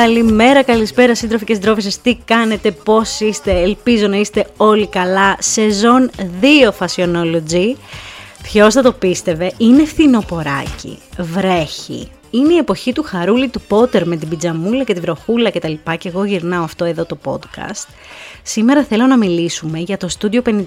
Καλημέρα, 0.00 0.62
καλησπέρα 0.62 1.14
σύντροφοι 1.14 1.44
και 1.44 1.54
συντρόφισσες, 1.54 2.00
τι 2.00 2.14
κάνετε, 2.24 2.70
πώς 2.70 3.20
είστε, 3.20 3.60
ελπίζω 3.60 4.06
να 4.06 4.16
είστε 4.16 4.46
όλοι 4.56 4.86
καλά. 4.86 5.36
Σεζόν 5.40 6.10
2 6.40 6.70
Fashionology, 6.78 7.74
ποιος 8.42 8.74
θα 8.74 8.82
το 8.82 8.92
πίστευε, 8.92 9.52
είναι 9.56 9.84
φθινοποράκι, 9.84 10.98
βρέχει. 11.18 12.10
Είναι 12.30 12.52
η 12.52 12.56
εποχή 12.56 12.92
του 12.92 13.02
χαρούλι 13.02 13.48
του 13.48 13.60
Πότερ 13.60 14.06
με 14.06 14.16
την 14.16 14.28
πιτζαμούλα 14.28 14.84
και 14.84 14.94
τη 14.94 15.00
βροχούλα 15.00 15.50
και 15.50 15.60
τα 15.60 15.68
λοιπά 15.68 15.96
και 15.96 16.08
εγώ 16.08 16.24
γυρνάω 16.24 16.64
αυτό 16.64 16.84
εδώ 16.84 17.04
το 17.04 17.18
podcast. 17.24 17.88
Σήμερα 18.42 18.84
θέλω 18.84 19.06
να 19.06 19.16
μιλήσουμε 19.16 19.78
για 19.78 19.96
το 19.96 20.08
Studio 20.20 20.42
54 20.42 20.62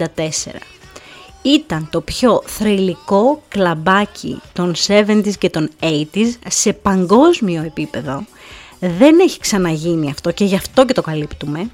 ήταν 1.44 1.88
το 1.92 2.02
πιο 2.02 2.42
θρηλυκό 2.46 3.44
κλαμπάκι 3.48 4.42
των 4.54 4.74
70s 4.88 5.34
και 5.40 5.50
των 5.50 5.70
80s 5.80 6.32
σε 6.48 6.74
παγκόσμιο 6.74 7.64
επίπεδο. 7.64 8.26
Δεν 8.86 9.20
έχει 9.20 9.40
ξαναγίνει 9.40 10.10
αυτό 10.10 10.32
και 10.32 10.46
γι' 10.46 10.56
αυτό 10.56 10.86
και 10.86 10.94
το 10.94 11.02
καλύπτουμε. 11.02 11.70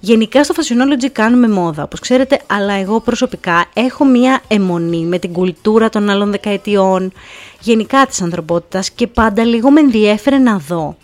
Γενικά 0.00 0.44
στο 0.44 0.54
Fashionology 0.56 1.08
κάνουμε 1.12 1.48
μόδα, 1.48 1.82
όπως 1.82 2.00
ξέρετε, 2.00 2.40
αλλά 2.46 2.72
εγώ 2.72 3.00
προσωπικά 3.00 3.66
έχω 3.74 4.04
μία 4.04 4.40
αιμονή 4.48 5.04
με 5.04 5.18
την 5.18 5.32
κουλτούρα 5.32 5.88
των 5.88 6.10
άλλων 6.10 6.30
δεκαετιών, 6.30 7.12
γενικά 7.60 8.06
της 8.06 8.22
ανθρωπότητας 8.22 8.90
και 8.90 9.06
πάντα 9.06 9.44
λίγο 9.44 9.70
με 9.70 9.80
ενδιέφερε 9.80 10.38
να 10.38 10.58
δω 10.58 10.96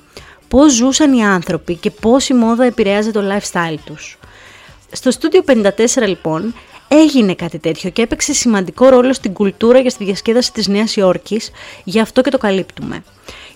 πώς 0.49 0.73
ζούσαν 0.73 1.13
οι 1.13 1.25
άνθρωποι 1.25 1.75
και 1.75 1.91
πώς 1.91 2.29
η 2.29 2.35
μόδα 2.35 2.65
επηρέαζε 2.65 3.11
το 3.11 3.21
lifestyle 3.21 3.79
τους. 3.85 4.19
Στο 4.93 5.11
Studio 5.11 5.71
54 6.05 6.07
λοιπόν 6.07 6.55
έγινε 6.89 7.35
κάτι 7.35 7.59
τέτοιο 7.59 7.91
και 7.91 8.03
έπαιξε 8.03 8.33
σημαντικό 8.33 8.89
ρόλο 8.89 9.13
στην 9.13 9.33
κουλτούρα 9.33 9.83
και 9.83 9.89
στη 9.89 10.05
διασκέδαση 10.05 10.53
της 10.53 10.69
Νέας 10.69 10.97
Υόρκης, 10.97 11.51
γι' 11.85 12.01
αυτό 12.01 12.21
και 12.21 12.31
το 12.31 12.39
καλύπτουμε. 12.39 13.03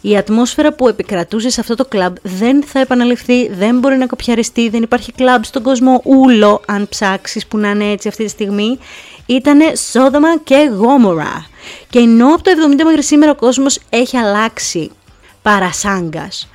Η 0.06 0.16
ατμόσφαιρα 0.16 0.72
που 0.72 0.88
επικρατούσε 0.88 1.50
σε 1.50 1.60
αυτό 1.60 1.74
το 1.74 1.84
κλαμπ 1.84 2.16
δεν 2.22 2.64
θα 2.64 2.80
επαναληφθεί, 2.80 3.48
δεν 3.48 3.78
μπορεί 3.78 3.96
να 3.96 4.06
κοπιαριστεί, 4.06 4.68
δεν 4.68 4.82
υπάρχει 4.82 5.12
κλαμπ 5.12 5.42
στον 5.42 5.62
κόσμο 5.62 6.00
ούλο, 6.04 6.60
αν 6.66 6.88
ψάξεις 6.88 7.46
που 7.46 7.58
να 7.58 7.70
είναι 7.70 7.90
έτσι 7.90 8.08
αυτή 8.08 8.24
τη 8.24 8.30
στιγμή. 8.30 8.78
Ήτανε 9.26 9.74
Σόδομα 9.74 10.38
και 10.38 10.70
Γόμορα. 10.76 11.46
Και 11.90 11.98
ενώ 11.98 12.34
από 12.34 12.42
το 12.42 12.50
70 12.50 12.84
μέχρι 12.84 13.02
σήμερα 13.02 13.32
ο 13.32 13.34
κόσμος 13.34 13.78
έχει 13.90 14.16
αλλάξει 14.16 14.90
παρασάγκας, 15.42 16.48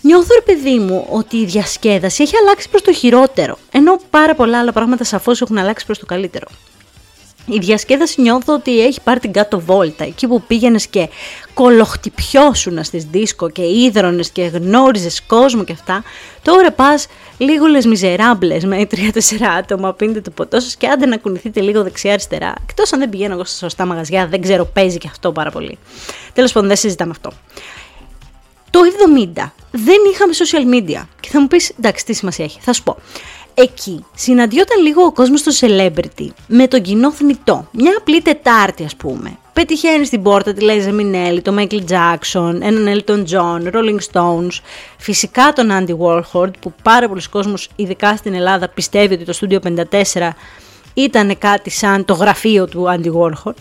Νιώθω 0.00 0.34
ρε 0.34 0.54
παιδί 0.54 0.78
μου 0.78 1.06
ότι 1.10 1.36
η 1.36 1.44
διασκέδαση 1.44 2.22
έχει 2.22 2.36
αλλάξει 2.36 2.68
προς 2.68 2.82
το 2.82 2.92
χειρότερο, 2.92 3.58
ενώ 3.72 4.00
πάρα 4.10 4.34
πολλά 4.34 4.58
άλλα 4.58 4.72
πράγματα 4.72 5.04
σαφώς 5.04 5.40
έχουν 5.40 5.58
αλλάξει 5.58 5.86
προς 5.86 5.98
το 5.98 6.06
καλύτερο. 6.06 6.46
Η 7.50 7.58
διασκέδαση 7.58 8.20
νιώθω 8.20 8.54
ότι 8.54 8.80
έχει 8.80 9.00
πάρει 9.00 9.20
την 9.20 9.32
κάτω 9.32 9.60
βόλτα, 9.60 10.04
εκεί 10.04 10.26
που 10.26 10.42
πήγαινες 10.42 10.86
και 10.86 11.08
κολοχτυπιώσουν 11.54 12.84
στις 12.84 13.04
δίσκο 13.04 13.50
και 13.50 13.62
ίδρωνες 13.62 14.30
και 14.30 14.42
γνώριζες 14.42 15.22
κόσμο 15.22 15.64
και 15.64 15.72
αυτά, 15.72 16.04
τώρα 16.42 16.72
πας 16.72 17.06
λίγο 17.38 17.66
λες 17.66 17.86
μιζεράμπλες 17.86 18.64
με 18.64 18.86
τρία-τέσσερα 18.86 19.50
άτομα, 19.50 19.92
πίνετε 19.92 20.20
το 20.20 20.30
ποτό 20.30 20.60
σας 20.60 20.76
και 20.76 20.88
άντε 20.88 21.06
να 21.06 21.16
κουνηθείτε 21.16 21.60
λίγο 21.60 21.82
δεξιά-αριστερά. 21.82 22.54
Εκτός 22.62 22.92
αν 22.92 22.98
δεν 22.98 23.08
πηγαίνω 23.08 23.34
εγώ 23.34 23.44
στα 23.44 23.56
σωστά 23.56 23.86
μαγαζιά, 23.86 24.26
δεν 24.26 24.40
ξέρω, 24.40 24.64
παίζει 24.64 24.98
και 24.98 25.08
αυτό 25.10 25.32
πάρα 25.32 25.50
πολύ. 25.50 25.78
Τέλος 26.32 26.52
πάντων, 26.52 26.68
δεν 26.68 26.76
συζητάμε 26.76 27.10
αυτό. 27.10 27.32
Το 28.70 28.80
70 29.36 29.52
δεν 29.70 29.96
είχαμε 30.12 30.32
social 30.36 30.74
media. 30.74 31.06
Και 31.20 31.28
θα 31.28 31.40
μου 31.40 31.46
πεις, 31.46 31.72
εντάξει, 31.78 32.04
τι 32.04 32.12
σημασία 32.12 32.44
έχει. 32.44 32.58
Θα 32.60 32.72
σου 32.72 32.82
πω. 32.82 32.96
Εκεί 33.60 34.04
συναντιόταν 34.14 34.82
λίγο 34.82 35.02
ο 35.02 35.12
κόσμος 35.12 35.40
στο 35.40 35.52
celebrity 35.60 36.26
με 36.46 36.66
τον 36.66 36.82
κοινό 36.82 37.12
θνητό. 37.12 37.68
Μια 37.72 37.94
απλή 37.98 38.22
Τετάρτη 38.22 38.84
ας 38.84 38.96
πούμε. 38.96 39.38
Πετυχαίνει 39.52 40.04
στην 40.04 40.22
πόρτα 40.22 40.52
τη 40.52 40.60
Λέιζα 40.60 40.92
Μινέλη, 40.92 41.42
τον 41.42 41.58
Michael 41.58 41.84
Jackson, 41.90 42.60
έναν 42.60 43.02
Elton 43.06 43.24
John, 43.30 43.74
Rolling 43.74 43.98
Stones, 44.12 44.60
φυσικά 44.98 45.52
τον 45.52 45.68
Andy 45.70 45.96
Warhol 45.98 46.50
που 46.60 46.72
πάρα 46.82 47.08
πολλοί 47.08 47.22
κόσμος 47.30 47.68
ειδικά 47.76 48.16
στην 48.16 48.34
Ελλάδα 48.34 48.68
πιστεύει 48.68 49.14
ότι 49.14 49.24
το 49.24 49.38
Studio 49.40 49.58
54 50.12 50.28
ήταν 50.94 51.38
κάτι 51.38 51.70
σαν 51.70 52.04
το 52.04 52.14
γραφείο 52.14 52.66
του 52.66 52.84
Andy 52.88 53.12
Warhol. 53.12 53.54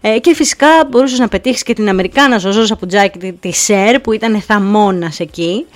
Ε, 0.00 0.18
και 0.18 0.34
φυσικά 0.34 0.68
μπορούσες 0.90 1.18
να 1.18 1.28
πετύχεις 1.28 1.62
και 1.62 1.74
την 1.74 1.88
Αμερικάνα 1.88 2.38
Ζωζό 2.38 2.66
Σαπουτζάκη 2.66 3.18
τη, 3.18 3.32
τη 3.32 3.52
ΣΕΡ 3.52 4.00
που 4.00 4.12
ήταν 4.12 4.40
θαμώνας 4.40 5.20
εκεί. 5.20 5.66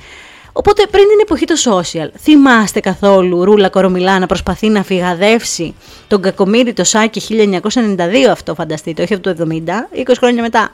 Οπότε 0.59 0.87
πριν 0.91 1.09
την 1.09 1.19
εποχή 1.23 1.45
το 1.45 1.55
social, 1.65 2.09
θυμάστε 2.21 2.81
καθόλου 2.81 3.45
Ρούλα 3.45 3.69
Κορομιλά 3.69 4.19
να 4.19 4.27
προσπαθεί 4.27 4.69
να 4.69 4.83
φυγαδεύσει 4.83 5.75
τον 6.07 6.23
κακομίρι 6.23 6.73
το 6.73 6.85
Σάκη 6.85 7.23
1992 7.63 7.99
αυτό 8.31 8.55
φανταστείτε, 8.55 9.03
όχι 9.03 9.15
από 9.15 9.23
το 9.23 9.47
70, 9.49 9.55
20 9.99 10.13
χρόνια 10.19 10.43
μετά. 10.43 10.71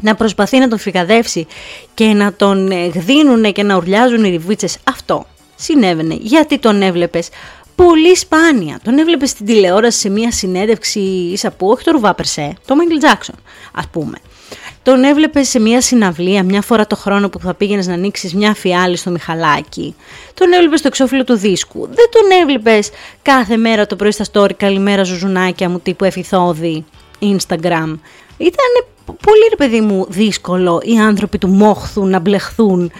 Να 0.00 0.14
προσπαθεί 0.14 0.58
να 0.58 0.68
τον 0.68 0.78
φυγαδεύσει 0.78 1.46
και 1.94 2.04
να 2.04 2.32
τον 2.32 2.70
ε, 2.70 2.86
γδίνουνε 2.86 3.50
και 3.50 3.62
να 3.62 3.76
ουρλιάζουν 3.76 4.24
οι 4.24 4.30
ριβίτσες. 4.30 4.78
Αυτό 4.84 5.26
συνέβαινε 5.56 6.16
γιατί 6.20 6.58
τον 6.58 6.82
έβλεπες 6.82 7.28
πολύ 7.84 8.16
σπάνια. 8.16 8.80
Τον 8.82 8.98
έβλεπε 8.98 9.26
στην 9.26 9.46
τηλεόραση 9.46 9.98
σε 9.98 10.08
μια 10.08 10.30
συνέντευξη 10.30 11.00
ίσα 11.32 11.50
που, 11.50 11.68
όχι 11.68 11.84
το 11.84 11.90
Ρουβά 11.90 12.14
Περσέ, 12.14 12.54
το 12.66 12.76
Μάγκλ 12.76 12.96
Τζάξον, 12.96 13.34
ας 13.72 13.88
πούμε. 13.88 14.16
Τον 14.82 15.04
έβλεπε 15.04 15.42
σε 15.42 15.60
μια 15.60 15.80
συναυλία 15.80 16.42
μια 16.42 16.62
φορά 16.62 16.86
το 16.86 16.96
χρόνο 16.96 17.28
που 17.28 17.38
θα 17.38 17.54
πήγαινες 17.54 17.86
να 17.86 17.94
ανοίξεις 17.94 18.34
μια 18.34 18.54
φιάλη 18.54 18.96
στο 18.96 19.10
Μιχαλάκι. 19.10 19.94
Τον 20.34 20.52
έβλεπε 20.52 20.76
στο 20.76 20.88
εξώφυλλο 20.88 21.24
του 21.24 21.36
δίσκου. 21.36 21.86
Δεν 21.86 22.06
τον 22.10 22.38
έβλεπες 22.42 22.90
κάθε 23.22 23.56
μέρα 23.56 23.86
το 23.86 23.96
πρωί 23.96 24.10
στα 24.10 24.24
story 24.32 24.54
καλημέρα 24.56 25.02
ζουζουνάκια 25.02 25.68
μου 25.68 25.80
τύπου 25.80 26.04
εφηθόδη 26.04 26.84
Instagram. 27.20 27.98
Ήταν 28.36 28.70
πολύ 29.04 29.46
ρε 29.50 29.56
παιδί 29.56 29.80
μου 29.80 30.06
δύσκολο 30.08 30.80
οι 30.84 30.98
άνθρωποι 30.98 31.38
του 31.38 31.48
μόχθου 31.48 32.06
να 32.06 32.18
μπλεχθούν 32.18 32.92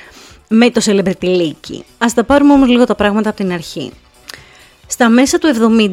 με 0.48 0.70
το 0.70 0.80
σελεμπρετιλίκι. 0.80 1.84
Ας 1.98 2.14
τα 2.14 2.24
πάρουμε 2.24 2.52
όμως 2.52 2.68
λίγο 2.68 2.84
τα 2.84 2.94
πράγματα 2.94 3.28
από 3.28 3.38
την 3.38 3.52
αρχή. 3.52 3.92
Στα 4.92 5.08
μέσα 5.08 5.38
του 5.38 5.48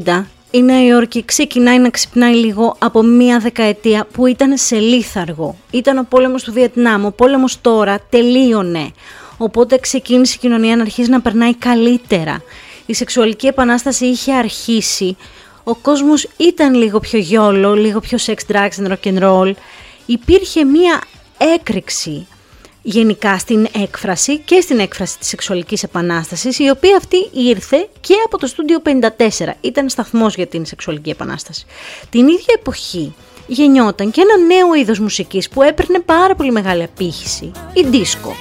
70 0.06 0.24
η 0.52 0.62
Νέα 0.62 0.86
Υόρκη 0.86 1.26
ξεκινάει 1.26 1.80
να 1.80 1.90
ξυπνάει 1.90 2.36
λίγο 2.36 2.76
από 2.80 3.02
μία 3.04 3.40
δεκαετία 3.40 4.08
που 4.14 4.26
ήταν 4.26 4.58
σε 4.58 4.76
λίθαργο. 4.80 5.56
Ήταν 5.72 5.98
ο 5.98 6.06
πόλεμος 6.10 6.44
του 6.44 6.54
Βιετνάμ, 6.54 7.06
ο 7.06 7.12
πόλεμος 7.12 7.62
τώρα 7.62 8.00
τελείωνε. 8.10 8.92
Οπότε 9.38 9.78
ξεκίνησε 9.78 10.34
η 10.36 10.40
κοινωνία 10.40 10.76
να 10.76 10.82
αρχίζει 10.82 11.10
να 11.10 11.22
περνάει 11.22 11.56
καλύτερα. 11.56 12.42
Η 12.86 12.94
σεξουαλική 12.94 13.48
επανάσταση 13.48 14.06
είχε 14.06 14.34
αρχίσει. 14.34 15.18
Ο 15.64 15.76
κόσμος 15.76 16.30
ήταν 16.38 16.74
λίγο 16.74 17.00
πιο 17.00 17.20
γιόλο, 17.20 17.74
λίγο 17.74 18.00
πιο 18.00 18.18
sex, 18.26 18.52
drugs 18.52 18.88
and 18.88 18.92
rock 18.92 19.14
and 19.14 19.20
roll. 19.20 19.54
Υπήρχε 20.06 20.64
μία 20.64 21.02
έκρηξη 21.56 22.28
γενικά 22.90 23.38
στην 23.38 23.68
έκφραση 23.84 24.38
και 24.38 24.62
στην 24.62 24.80
έκφραση 24.80 25.18
της 25.18 25.28
σεξουαλικής 25.28 25.84
επανάστασης, 25.84 26.60
η 26.60 26.70
οποία 26.70 26.98
αυτή 26.98 27.30
ήρθε 27.32 27.88
και 28.00 28.14
από 28.26 28.38
το 28.38 28.48
στούντιο 28.48 28.82
54. 28.82 29.54
Ήταν 29.62 29.90
σταθμός 29.90 30.36
για 30.36 30.48
την 30.48 30.66
σεξουαλική 30.66 31.10
επανάσταση. 31.10 31.66
Την 32.10 32.28
ίδια 32.28 32.56
εποχή 32.60 33.14
γεννιόταν 33.48 34.12
και 34.12 34.22
ένα 34.22 34.46
νέο 34.46 34.76
είδος 34.76 35.00
μουσικής 35.00 35.50
που 35.50 35.62
έπαιρνε 35.62 36.00
πάρα 36.00 36.36
πολύ 36.36 36.52
μεγάλη 36.52 36.84
απήχηση, 36.84 37.52
η 37.74 37.84
δίσκο. 37.86 38.36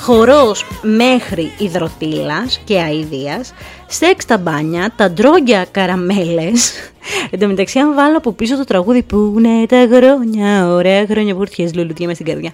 Χορός 0.00 0.66
μέχρι 0.82 1.52
ιδρωτίλας 1.58 2.60
και 2.64 2.80
αηδίας, 2.80 3.52
σεξ 3.94 4.24
τα 4.24 4.38
μπάνια, 4.38 4.92
τα 4.96 5.10
ντρόγκια 5.10 5.66
καραμέλες. 5.70 6.72
Εν 7.30 7.38
τω 7.38 7.46
μεταξύ, 7.46 7.78
αν 7.78 7.94
βάλω 7.94 8.16
από 8.16 8.32
πίσω 8.32 8.56
το 8.56 8.64
τραγούδι 8.64 9.02
που 9.02 9.34
είναι 9.38 9.66
τα 9.66 9.88
χρόνια, 9.92 10.68
ωραία 10.68 11.06
χρόνια 11.06 11.34
που 11.34 11.40
ήρθες 11.40 11.74
λουλουδιά 11.74 12.06
μες 12.06 12.14
στην 12.16 12.26
καρδιά. 12.26 12.52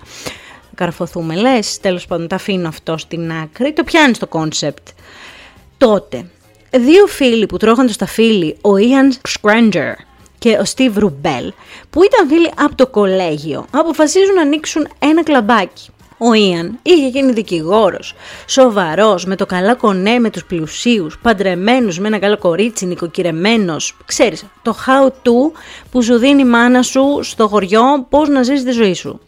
Καρφωθούμε, 0.74 1.34
λες, 1.34 1.80
τέλος 1.80 2.06
πάντων, 2.06 2.28
τα 2.28 2.34
αφήνω 2.34 2.68
αυτό 2.68 2.96
στην 2.96 3.32
άκρη, 3.32 3.72
το 3.72 3.84
πιάνεις 3.84 4.18
το 4.18 4.26
concept. 4.26 4.88
Τότε, 5.78 6.30
δύο 6.70 7.06
φίλοι 7.06 7.46
που 7.46 7.56
τρώγαν 7.56 7.86
το 7.86 7.92
σταφύλι, 7.92 8.56
ο 8.60 8.70
Ian 8.70 9.28
Schrager 9.30 9.92
και 10.38 10.50
ο 10.50 10.62
Steve 10.74 10.98
Rubel, 10.98 11.48
που 11.90 12.02
ήταν 12.02 12.28
φίλοι 12.28 12.50
από 12.56 12.74
το 12.74 12.86
κολέγιο, 12.86 13.66
αποφασίζουν 13.70 14.34
να 14.34 14.42
ανοίξουν 14.42 14.88
ένα 14.98 15.22
κλαμπάκι. 15.22 15.88
Ο 16.22 16.34
Ιαν 16.34 16.78
είχε 16.82 17.08
γίνει 17.08 17.32
δικηγόρος, 17.32 18.14
σοβαρός, 18.46 19.24
με 19.24 19.36
το 19.36 19.46
καλά 19.46 19.74
κονέ 19.74 20.18
με 20.18 20.30
τους 20.30 20.44
πλουσίους, 20.44 21.18
παντρεμένους 21.18 21.98
με 21.98 22.06
ένα 22.06 22.18
καλό 22.18 22.38
κορίτσι, 22.38 22.86
νοικοκυρεμένος. 22.86 23.96
Ξέρεις, 24.04 24.44
το 24.62 24.76
how 24.86 25.06
to 25.06 25.58
που 25.90 26.02
σου 26.02 26.18
δίνει 26.18 26.42
η 26.42 26.44
μάνα 26.44 26.82
σου 26.82 27.18
στο 27.22 27.48
χωριό 27.48 28.06
πώς 28.08 28.28
να 28.28 28.42
ζήσεις 28.42 28.64
τη 28.64 28.70
ζωή 28.70 28.94
σου. 28.94 29.20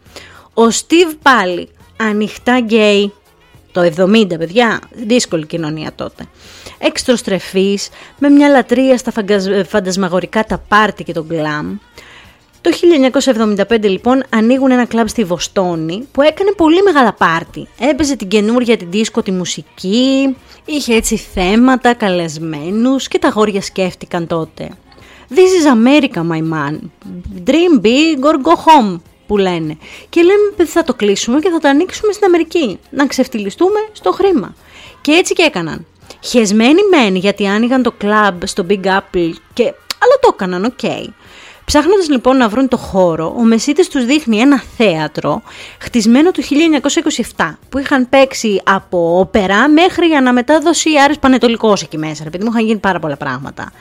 Ο 0.54 0.70
Στίβ 0.70 1.12
πάλι, 1.22 1.68
ανοιχτά 1.96 2.58
γκέι, 2.58 3.12
το 3.72 3.80
70 3.80 4.38
παιδιά, 4.38 4.80
δύσκολη 4.90 5.46
κοινωνία 5.46 5.92
τότε. 5.94 6.24
Εξτροστρεφής, 6.78 7.88
με 8.18 8.28
μια 8.28 8.48
λατρεία 8.48 8.98
στα 8.98 9.12
φαντασμαγορικά 9.66 10.44
τα 10.44 10.58
πάρτι 10.68 11.04
και 11.04 11.12
τον 11.12 11.26
γκλάμ. 11.26 11.76
Το 12.62 12.70
1975 13.68 13.82
λοιπόν 13.82 14.22
ανοίγουν 14.28 14.70
ένα 14.70 14.84
κλαμπ 14.84 15.06
στη 15.06 15.24
Βοστόνη 15.24 16.08
που 16.12 16.22
έκανε 16.22 16.52
πολύ 16.56 16.82
μεγάλα 16.82 17.12
πάρτι. 17.12 17.68
Έπαιζε 17.78 18.16
την 18.16 18.28
καινούρια 18.28 18.76
την 18.76 18.90
δίσκο, 18.90 19.22
τη 19.22 19.30
μουσική, 19.30 20.36
είχε 20.64 20.94
έτσι 20.94 21.16
θέματα, 21.16 21.94
καλεσμένους 21.94 23.08
και 23.08 23.18
τα 23.18 23.28
γόρια 23.28 23.62
σκέφτηκαν 23.62 24.26
τότε. 24.26 24.68
This 25.34 25.36
is 25.38 25.66
America 25.74 26.20
my 26.30 26.42
man, 26.52 26.78
dream 27.44 27.84
big 27.84 28.24
or 28.24 28.34
go 28.34 28.52
home, 28.52 29.00
που 29.26 29.36
λένε. 29.36 29.76
Και 30.08 30.22
λέμε 30.22 30.70
θα 30.70 30.84
το 30.84 30.94
κλείσουμε 30.94 31.40
και 31.40 31.50
θα 31.50 31.58
το 31.58 31.68
ανοίξουμε 31.68 32.12
στην 32.12 32.24
Αμερική. 32.24 32.78
Να 32.90 33.06
ξεφτυλιστούμε 33.06 33.78
στο 33.92 34.12
χρήμα. 34.12 34.54
Και 35.00 35.12
έτσι 35.12 35.32
και 35.32 35.42
έκαναν. 35.42 35.86
Χεσμένοι 36.20 36.80
μεν 36.90 37.14
γιατί 37.14 37.46
άνοιγαν 37.46 37.82
το 37.82 37.92
κλαμπ 37.92 38.42
στο 38.44 38.66
Big 38.68 38.84
Apple 38.84 39.32
και... 39.52 39.62
αλλά 39.98 40.16
το 40.20 40.30
έκαναν, 40.32 40.64
OK. 40.64 40.78
Okay. 40.82 41.06
Ψάχνοντας 41.64 42.08
λοιπόν 42.08 42.36
να 42.36 42.48
βρουν 42.48 42.68
το 42.68 42.76
χώρο, 42.76 43.34
ο 43.36 43.42
Μεσίτης 43.42 43.88
τους 43.88 44.04
δείχνει 44.04 44.38
ένα 44.38 44.62
θέατρο 44.76 45.42
χτισμένο 45.80 46.30
το 46.30 46.42
1927 47.36 47.54
που 47.68 47.78
είχαν 47.78 48.08
παίξει 48.08 48.60
από 48.64 49.18
όπερα 49.18 49.68
μέχρι 49.68 50.14
αναμετάδοση 50.14 50.90
Άρης 51.04 51.18
Παναιτωλικός 51.18 51.82
εκεί 51.82 51.98
μέσα, 51.98 52.24
επειδή 52.26 52.44
μου 52.44 52.50
είχαν 52.50 52.64
γίνει 52.64 52.78
πάρα 52.78 52.98
πολλά 52.98 53.16
πράγματα. 53.16 53.72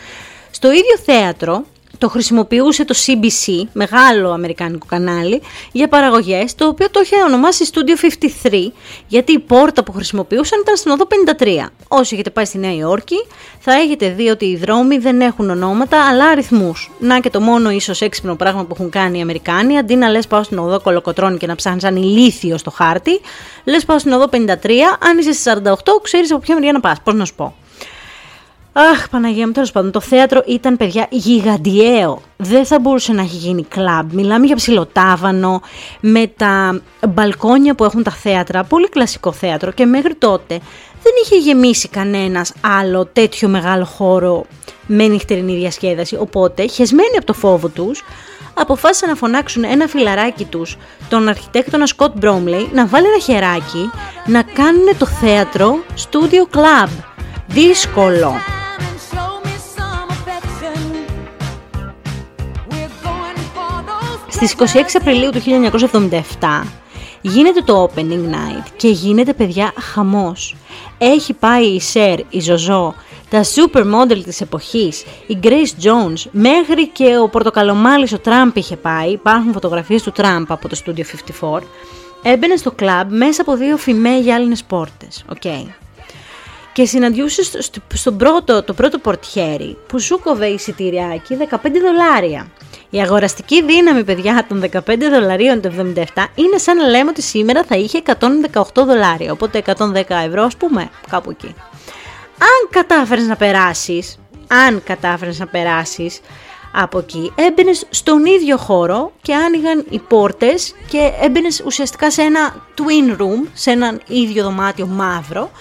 Στο 0.51 0.71
ίδιο 0.71 0.97
θέατρο 1.05 1.65
το 2.01 2.09
χρησιμοποιούσε 2.09 2.85
το 2.85 2.95
CBS, 3.05 3.67
μεγάλο 3.73 4.31
αμερικάνικο 4.31 4.85
κανάλι, 4.89 5.41
για 5.71 5.87
παραγωγές, 5.87 6.55
το 6.55 6.67
οποίο 6.67 6.89
το 6.89 6.99
είχε 7.03 7.15
ονομάσει 7.25 7.69
Studio 7.73 8.05
53, 8.43 8.71
γιατί 9.07 9.31
η 9.31 9.39
πόρτα 9.39 9.83
που 9.83 9.91
χρησιμοποιούσαν 9.91 10.59
ήταν 10.61 10.75
στην 10.75 10.91
οδό 10.91 11.07
53. 11.39 11.71
Όσοι 11.87 12.13
έχετε 12.13 12.29
πάει 12.29 12.45
στη 12.45 12.57
Νέα 12.57 12.75
Υόρκη, 12.75 13.15
θα 13.59 13.73
έχετε 13.73 14.09
δει 14.09 14.29
ότι 14.29 14.45
οι 14.45 14.57
δρόμοι 14.57 14.97
δεν 14.97 15.21
έχουν 15.21 15.49
ονόματα, 15.49 16.07
αλλά 16.07 16.25
αριθμούς. 16.25 16.91
Να 16.99 17.19
και 17.19 17.29
το 17.29 17.41
μόνο 17.41 17.71
ίσως 17.71 18.01
έξυπνο 18.01 18.35
πράγμα 18.35 18.63
που 18.63 18.73
έχουν 18.73 18.89
κάνει 18.89 19.17
οι 19.17 19.21
Αμερικάνοι, 19.21 19.77
αντί 19.77 19.95
να 19.95 20.09
λες 20.09 20.27
πάω 20.27 20.43
στην 20.43 20.57
οδό 20.57 20.79
Κολοκοτρώνη 20.79 21.37
και 21.37 21.47
να 21.47 21.55
ψάχνεις 21.55 21.81
σαν 21.81 21.95
ηλίθιο 21.95 22.57
στο 22.57 22.71
χάρτη, 22.71 23.21
λες 23.63 23.85
πάω 23.85 23.99
στην 23.99 24.11
οδό 24.11 24.29
53, 24.31 24.37
αν 24.99 25.17
είσαι 25.17 25.31
στις 25.33 25.53
48, 25.63 25.73
ξέρεις 26.01 26.31
από 26.31 26.39
ποια 26.39 26.55
μεριά 26.55 26.71
να 26.71 26.79
πας. 26.79 26.97
Πώς 27.03 27.13
να 27.13 27.25
σου 27.25 27.35
πω. 27.35 27.55
Αχ, 28.73 29.09
Παναγία 29.09 29.45
μου, 29.45 29.51
τέλος 29.51 29.71
πάντων, 29.71 29.91
το 29.91 29.99
θέατρο 29.99 30.43
ήταν 30.47 30.77
παιδιά 30.77 31.07
γιγαντιαίο. 31.09 32.21
Δεν 32.37 32.65
θα 32.65 32.79
μπορούσε 32.79 33.13
να 33.13 33.21
έχει 33.21 33.35
γίνει 33.35 33.63
κλαμπ. 33.63 34.11
Μιλάμε 34.11 34.45
για 34.45 34.55
ψιλοτάβανο, 34.55 35.61
με 35.99 36.27
τα 36.37 36.81
μπαλκόνια 37.09 37.75
που 37.75 37.83
έχουν 37.83 38.03
τα 38.03 38.11
θέατρα. 38.11 38.63
Πολύ 38.63 38.89
κλασικό 38.89 39.31
θέατρο 39.31 39.71
και 39.71 39.85
μέχρι 39.85 40.15
τότε 40.15 40.59
δεν 41.03 41.13
είχε 41.23 41.35
γεμίσει 41.35 41.87
κανένας 41.87 42.53
άλλο 42.61 43.05
τέτοιο 43.13 43.47
μεγάλο 43.47 43.85
χώρο 43.85 44.45
με 44.85 45.07
νυχτερινή 45.07 45.55
διασκέδαση. 45.55 46.15
Οπότε, 46.19 46.67
χεσμένοι 46.67 47.17
από 47.17 47.25
το 47.25 47.33
φόβο 47.33 47.67
τους, 47.67 48.03
αποφάσισαν 48.53 49.09
να 49.09 49.15
φωνάξουν 49.15 49.63
ένα 49.63 49.87
φιλαράκι 49.87 50.45
τους, 50.45 50.77
τον 51.09 51.27
αρχιτέκτονα 51.27 51.85
Σκοτ 51.85 52.11
Μπρόμλεϊ, 52.17 52.69
να 52.73 52.87
βάλει 52.87 53.07
ένα 53.07 53.19
χεράκι, 53.19 53.89
να 54.25 54.41
κάνουν 54.41 54.97
το 54.97 55.05
θέατρο 55.05 55.79
Studio 55.95 56.57
Club. 56.57 56.89
Δύσκολο. 57.47 58.50
Στις 64.43 64.73
26 64.73 64.81
Απριλίου 64.93 65.29
του 65.29 65.41
1977 66.39 66.63
γίνεται 67.21 67.61
το 67.61 67.89
opening 67.89 68.25
night 68.31 68.65
και 68.75 68.87
γίνεται 68.87 69.33
παιδιά 69.33 69.73
χαμός. 69.77 70.55
Έχει 70.97 71.33
πάει 71.33 71.65
η 71.65 71.79
Σερ, 71.79 72.19
η 72.29 72.39
Ζωζό, 72.39 72.95
τα 73.29 73.43
supermodel 73.43 74.23
της 74.23 74.41
εποχής, 74.41 75.03
η 75.27 75.37
Grace 75.43 75.83
Jones, 75.83 76.29
μέχρι 76.31 76.87
και 76.87 77.17
ο 77.17 77.29
πορτοκαλομάλης 77.29 78.13
ο 78.13 78.19
Τραμπ 78.19 78.57
είχε 78.57 78.75
πάει, 78.75 79.09
υπάρχουν 79.11 79.53
φωτογραφίες 79.53 80.03
του 80.03 80.11
Τραμπ 80.11 80.51
από 80.51 80.67
το 80.67 80.81
Studio 80.85 81.03
54, 81.41 81.59
έμπαινε 82.23 82.55
στο 82.55 82.71
κλαμπ 82.71 83.11
μέσα 83.11 83.41
από 83.41 83.55
δύο 83.55 83.77
φημέ 83.77 84.17
γυάλινες 84.17 84.63
πόρτες, 84.63 85.25
okay. 85.33 85.65
Και 86.73 86.85
συναντιούσες 86.85 87.71
στο, 87.93 88.11
πρώτο, 88.11 88.63
το 88.63 88.73
πρώτο 88.73 88.97
πορτιέρι 88.97 89.77
που 89.87 89.99
σου 89.99 90.19
κοβε 90.19 90.47
εισιτηριάκι 90.47 91.37
15 91.49 91.55
δολάρια. 91.81 92.47
Η 92.93 93.01
αγοραστική 93.01 93.63
δύναμη, 93.63 94.03
παιδιά, 94.03 94.45
των 94.49 94.63
15 94.71 95.09
δολαρίων 95.11 95.61
το 95.61 95.71
77 95.77 96.03
είναι 96.35 96.57
σαν 96.57 96.77
να 96.77 96.87
λέμε 96.87 97.09
ότι 97.09 97.21
σήμερα 97.21 97.63
θα 97.63 97.75
είχε 97.75 98.01
118 98.53 98.63
δολάρια. 98.73 99.31
Οπότε 99.31 99.63
110 99.65 100.25
ευρώ, 100.25 100.43
ας 100.43 100.55
πούμε, 100.55 100.89
κάπου 101.09 101.29
εκεί. 101.29 101.55
Αν 102.39 102.69
κατάφερες 102.69 103.27
να 103.27 103.35
περάσεις, 103.35 104.19
αν 104.47 104.83
κατάφερες 104.83 105.39
να 105.39 105.47
περάσεις 105.47 106.19
από 106.73 106.97
εκεί, 106.97 107.31
έμπαινες 107.35 107.85
στον 107.89 108.25
ίδιο 108.25 108.57
χώρο 108.57 109.11
και 109.21 109.35
άνοιγαν 109.35 109.85
οι 109.89 109.99
πόρτες 109.99 110.75
και 110.89 111.11
έμπαινες 111.21 111.61
ουσιαστικά 111.65 112.11
σε 112.11 112.21
ένα 112.21 112.65
twin 112.77 113.21
room, 113.21 113.47
σε 113.53 113.71
ένα 113.71 113.99
ίδιο 114.07 114.43
δωμάτιο 114.43 114.85
μαύρο. 114.85 115.51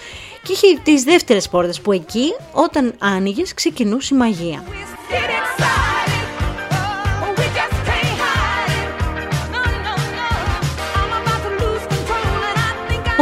Και 0.42 0.52
είχε 0.52 0.80
τις 0.82 1.02
δεύτερες 1.02 1.48
πόρτες 1.48 1.80
που 1.80 1.92
εκεί 1.92 2.34
όταν 2.52 2.94
άνοιγες 2.98 3.54
ξεκινούσε 3.54 4.14
η 4.14 4.18
μαγεία. 4.18 4.64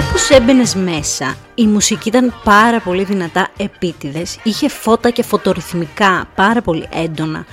Όπως 0.09 0.31
έμπαινες 0.31 0.75
μέσα, 0.75 1.37
η 1.55 1.67
μουσική 1.67 2.09
ήταν 2.09 2.35
πάρα 2.45 2.81
πολύ 2.81 3.05
δυνατά 3.05 3.49
επίτηδες, 3.57 4.39
είχε 4.43 4.69
φώτα 4.69 5.11
και 5.11 5.23
φωτορυθμικά 5.23 6.29
πάρα 6.35 6.63
πολύ 6.63 6.89
έντονα, 6.93 7.47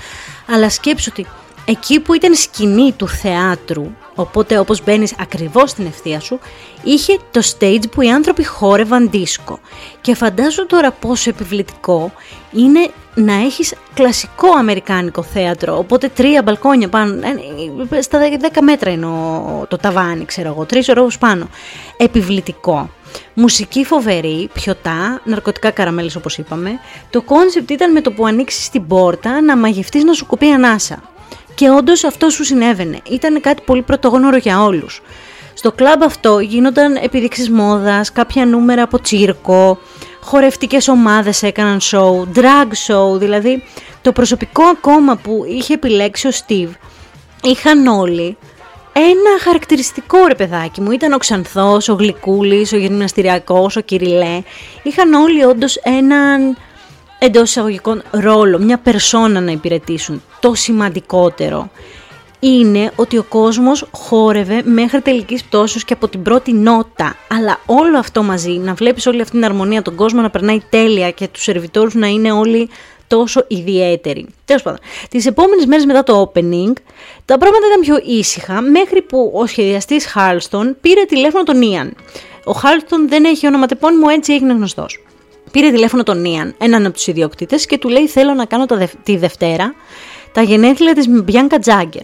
αλλά 0.47 0.69
σκέψου 0.69 1.09
ότι 1.13 1.27
εκεί 1.65 1.99
που 1.99 2.13
ήταν 2.13 2.35
σκηνή 2.35 2.91
του 2.91 3.07
θεάτρου, 3.07 3.85
οπότε 4.15 4.59
όπως 4.59 4.83
μπαίνεις 4.83 5.13
ακριβώς 5.19 5.69
στην 5.69 5.85
ευθεία 5.85 6.19
σου, 6.19 6.39
είχε 6.83 7.19
το 7.31 7.41
stage 7.57 7.83
που 7.91 8.01
οι 8.01 8.09
άνθρωποι 8.09 8.45
χόρευαν 8.45 9.09
δίσκο. 9.09 9.59
Και 10.01 10.15
φαντάζομαι 10.15 10.67
τώρα 10.67 10.91
πόσο 10.91 11.29
επιβλητικό 11.29 12.11
είναι 12.51 12.89
να 13.15 13.33
έχεις 13.33 13.73
κλασικό 13.93 14.47
αμερικάνικο 14.57 15.23
θέατρο, 15.23 15.77
οπότε 15.77 16.07
τρία 16.09 16.41
μπαλκόνια 16.41 16.89
πάνω, 16.89 17.13
ε, 17.89 18.01
στα 18.01 18.19
10 18.19 18.61
μέτρα 18.61 18.91
είναι 18.91 19.07
το 19.67 19.77
ταβάνι, 19.77 20.25
ξέρω 20.25 20.47
εγώ, 20.47 20.65
τρεις 20.65 20.89
ορόφους 20.89 21.17
πάνω. 21.17 21.47
Επιβλητικό. 21.97 22.89
Μουσική 23.33 23.85
φοβερή, 23.85 24.49
ποτά, 24.53 25.21
ναρκωτικά 25.23 25.71
καραμέλες 25.71 26.15
όπως 26.15 26.37
είπαμε. 26.37 26.79
Το 27.09 27.21
concept 27.21 27.69
ήταν 27.69 27.91
με 27.91 28.01
το 28.01 28.11
που 28.11 28.25
ανοίξεις 28.25 28.69
την 28.69 28.87
πόρτα 28.87 29.41
να 29.41 29.57
μαγευτείς 29.57 30.03
να 30.03 30.13
σου 30.13 30.25
κοπεί 30.25 30.51
ανάσα. 30.51 31.14
Και 31.55 31.69
όντως 31.69 32.03
αυτό 32.03 32.29
σου 32.29 32.43
συνέβαινε. 32.43 32.99
Ήταν 33.09 33.41
κάτι 33.41 33.61
πολύ 33.65 33.81
πρωτόγνωρο 33.81 34.37
για 34.37 34.63
όλους. 34.63 35.01
Στο 35.53 35.71
κλαμπ 35.71 36.03
αυτό 36.03 36.39
γίνονταν 36.39 36.95
επιδείξεις 36.95 37.49
μόδας, 37.49 38.11
κάποια 38.11 38.45
νούμερα 38.45 38.81
από 38.83 39.01
τσίρκο, 39.01 39.79
χορευτικές 40.21 40.87
ομάδες 40.87 41.43
έκαναν 41.43 41.79
show, 41.81 42.37
drag 42.37 42.67
show, 42.87 43.19
δηλαδή 43.19 43.63
το 44.01 44.11
προσωπικό 44.11 44.63
ακόμα 44.63 45.15
που 45.15 45.43
είχε 45.47 45.73
επιλέξει 45.73 46.27
ο 46.27 46.31
Steve, 46.47 46.69
είχαν 47.43 47.87
όλοι 47.87 48.37
ένα 48.93 49.39
χαρακτηριστικό 49.39 50.25
ρε 50.27 50.35
παιδάκι 50.35 50.81
μου. 50.81 50.91
Ήταν 50.91 51.13
ο 51.13 51.17
Ξανθός, 51.17 51.89
ο 51.89 51.93
Γλυκούλης, 51.93 52.73
ο 52.73 52.77
Γυμναστηριακός, 52.77 53.75
ο 53.75 53.81
Κυριλέ. 53.81 54.41
Είχαν 54.83 55.13
όλοι 55.13 55.43
όντως 55.43 55.75
έναν 55.75 56.57
εντός 57.19 57.49
εισαγωγικών 57.49 58.03
ρόλο, 58.11 58.59
μια 58.59 58.77
περσόνα 58.77 59.41
να 59.41 59.51
υπηρετήσουν. 59.51 60.23
Το 60.39 60.53
σημαντικότερο 60.53 61.69
είναι 62.39 62.91
ότι 62.95 63.17
ο 63.17 63.23
κόσμος 63.23 63.87
χόρευε 63.91 64.61
μέχρι 64.65 65.01
τελικής 65.01 65.43
πτώσεως 65.43 65.85
και 65.85 65.93
από 65.93 66.07
την 66.07 66.21
πρώτη 66.21 66.53
νότα. 66.53 67.15
Αλλά 67.29 67.59
όλο 67.65 67.97
αυτό 67.97 68.23
μαζί, 68.23 68.51
να 68.51 68.73
βλέπεις 68.73 69.05
όλη 69.05 69.21
αυτή 69.21 69.33
την 69.33 69.45
αρμονία, 69.45 69.81
τον 69.81 69.95
κόσμο 69.95 70.21
να 70.21 70.29
περνάει 70.29 70.61
τέλεια 70.69 71.11
και 71.11 71.27
τους 71.27 71.43
σερβιτόρους 71.43 71.93
να 71.93 72.07
είναι 72.07 72.31
όλοι 72.31 72.69
τόσο 73.07 73.45
ιδιαίτεροι. 73.47 74.27
Τέλος 74.45 74.61
πάντων, 74.61 74.79
τις 75.09 75.25
επόμενες 75.25 75.65
μέρες 75.65 75.85
μετά 75.85 76.03
το 76.03 76.31
opening, 76.33 76.73
τα 77.25 77.37
πράγματα 77.37 77.65
ήταν 77.67 77.81
πιο 77.81 78.17
ήσυχα, 78.17 78.61
μέχρι 78.61 79.01
που 79.01 79.31
ο 79.35 79.45
σχεδιαστής 79.45 80.05
Χάλστον 80.05 80.77
πήρε 80.81 81.03
τηλέφωνο 81.03 81.43
τον 81.43 81.61
Ιαν. 81.61 81.95
Ο 82.43 82.51
Χάλστον 82.51 83.09
δεν 83.09 83.23
έχει 83.23 83.47
ονοματεπώνυμο, 83.47 84.07
έτσι 84.09 84.33
έγινε 84.33 84.53
γνωστός. 84.53 84.99
Πήρε 85.55 85.71
τηλέφωνο 85.71 86.03
τον 86.03 86.25
Ιαν, 86.25 86.55
έναν 86.57 86.85
από 86.85 86.93
τους 86.93 87.07
ιδιοκτήτες, 87.07 87.65
και 87.65 87.77
του 87.77 87.89
λέει: 87.89 88.07
Θέλω 88.07 88.33
να 88.33 88.45
κάνω 88.45 88.65
τη 89.03 89.17
Δευτέρα 89.17 89.73
τα 90.31 90.41
γενέθλια 90.41 90.93
της 90.93 91.07
Μπιάνκα 91.09 91.59
Τζάγκερ. 91.59 92.01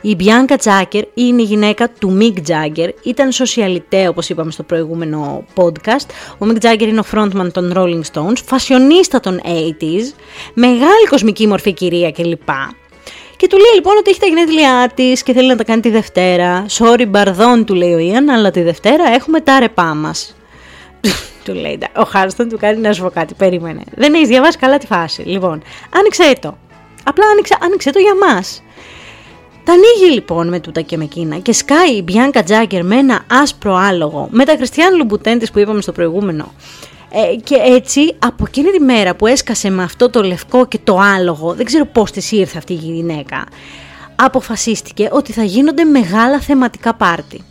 Η 0.00 0.14
Μπιάνκα 0.14 0.56
Τζάγκερ 0.56 1.04
είναι 1.14 1.42
η 1.42 1.44
γυναίκα 1.44 1.88
του 1.98 2.12
Μικ 2.12 2.40
Τζάγκερ, 2.40 2.90
ήταν 3.02 3.32
σοσιαλιτέ 3.32 4.08
όπως 4.08 4.28
είπαμε 4.28 4.50
στο 4.50 4.62
προηγούμενο 4.62 5.44
podcast. 5.54 6.06
Ο 6.38 6.44
Μικ 6.44 6.58
Τζάγκερ 6.58 6.88
είναι 6.88 7.00
ο 7.00 7.04
frontman 7.12 7.52
των 7.52 7.72
Rolling 7.76 8.02
Stones, 8.12 8.38
φασιονίστα 8.44 9.20
των 9.20 9.40
80s, 9.44 10.14
μεγάλη 10.54 11.06
κοσμική 11.08 11.46
μορφή 11.46 11.72
κυρία 11.72 12.10
κλπ. 12.10 12.48
Και 13.36 13.46
του 13.46 13.56
λέει 13.56 13.74
λοιπόν 13.74 13.96
ότι 13.96 14.10
έχει 14.10 14.20
τα 14.20 14.26
γενέθλιά 14.26 14.92
της 14.94 15.22
και 15.22 15.32
θέλει 15.32 15.48
να 15.48 15.56
τα 15.56 15.64
κάνει 15.64 15.80
τη 15.80 15.90
Δευτέρα. 15.90 16.66
Sorry, 16.78 17.04
μπαρδόν, 17.08 17.64
του 17.64 17.74
λέει 17.74 17.92
ο 17.92 17.98
Ιαν, 17.98 18.28
αλλά 18.28 18.50
τη 18.50 18.62
Δευτέρα 18.62 19.04
έχουμε 19.14 19.40
τα 19.40 19.58
ρεπά 19.58 19.94
μας. 19.94 20.34
Του 21.44 21.54
λέει, 21.54 21.78
ο 21.96 22.02
Χάρστον 22.02 22.48
του 22.48 22.58
κάνει 22.58 22.80
να 22.80 22.92
σου 22.92 23.02
πω 23.02 23.10
κάτι, 23.10 23.34
περίμενε. 23.34 23.82
Δεν 23.94 24.14
έχει 24.14 24.26
διαβάσει 24.26 24.58
καλά 24.58 24.78
τη 24.78 24.86
φάση. 24.86 25.22
Λοιπόν, 25.22 25.62
άνοιξε 25.96 26.32
το. 26.40 26.56
Απλά 27.04 27.24
άνοιξε, 27.26 27.56
άνοιξε 27.60 27.90
το 27.90 27.98
για 27.98 28.14
μας. 28.14 28.62
Τα 29.64 29.72
ανοίγει 29.72 30.14
λοιπόν 30.14 30.48
με 30.48 30.60
τούτα 30.60 30.80
και 30.80 30.96
με 30.96 31.04
εκείνα 31.04 31.38
και 31.38 31.52
σκάει 31.52 31.96
η 31.96 32.02
Μπιάνκα 32.02 32.42
Τζάγκερ 32.42 32.84
με 32.84 32.96
ένα 32.96 33.24
άσπρο 33.30 33.74
άλογο 33.74 34.28
με 34.30 34.44
τα 34.44 34.54
Χριστιαν 34.56 34.96
Λουμπουτέντες 34.96 35.50
που 35.50 35.58
είπαμε 35.58 35.80
στο 35.80 35.92
προηγούμενο. 35.92 36.52
Ε, 37.10 37.36
και 37.36 37.54
έτσι 37.54 38.14
από 38.18 38.44
εκείνη 38.46 38.70
τη 38.70 38.80
μέρα 38.80 39.14
που 39.14 39.26
έσκασε 39.26 39.70
με 39.70 39.82
αυτό 39.82 40.10
το 40.10 40.22
λευκό 40.22 40.66
και 40.66 40.78
το 40.84 40.98
άλογο, 40.98 41.54
δεν 41.54 41.64
ξέρω 41.64 41.84
πώς 41.84 42.10
της 42.10 42.32
ήρθε 42.32 42.58
αυτή 42.58 42.72
η 42.72 42.76
γυναίκα, 42.76 43.44
αποφασίστηκε 44.16 45.08
ότι 45.12 45.32
θα 45.32 45.44
γίνονται 45.44 45.84
μεγάλα 45.84 46.40
θεματικά 46.40 46.94
πάρτι. 46.94 47.44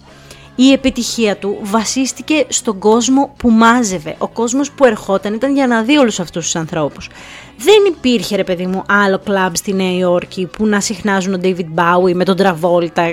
Η 0.55 0.72
επιτυχία 0.72 1.38
του 1.38 1.57
βασίστηκε 1.62 2.45
στον 2.48 2.79
κόσμο 2.79 3.33
που 3.38 3.50
μάζευε. 3.50 4.15
Ο 4.17 4.27
κόσμος 4.27 4.72
που 4.72 4.86
ερχόταν 4.86 5.33
ήταν 5.33 5.53
για 5.53 5.67
να 5.67 5.81
δει 5.81 5.98
όλους 5.98 6.19
αυτούς 6.19 6.43
τους 6.43 6.55
ανθρώπους. 6.55 7.10
Δεν 7.57 7.75
υπήρχε 7.88 8.36
ρε 8.36 8.43
παιδί 8.43 8.65
μου 8.65 8.83
άλλο 8.88 9.19
κλαμπ 9.19 9.55
στη 9.55 9.74
Νέα 9.74 9.98
Υόρκη 9.98 10.45
που 10.45 10.65
να 10.65 10.79
συχνάζουν 10.79 11.33
ο 11.33 11.39
David 11.43 11.65
Bowie 11.75 12.13
με 12.13 12.24
τον 12.24 12.36
Travolta 12.39 13.12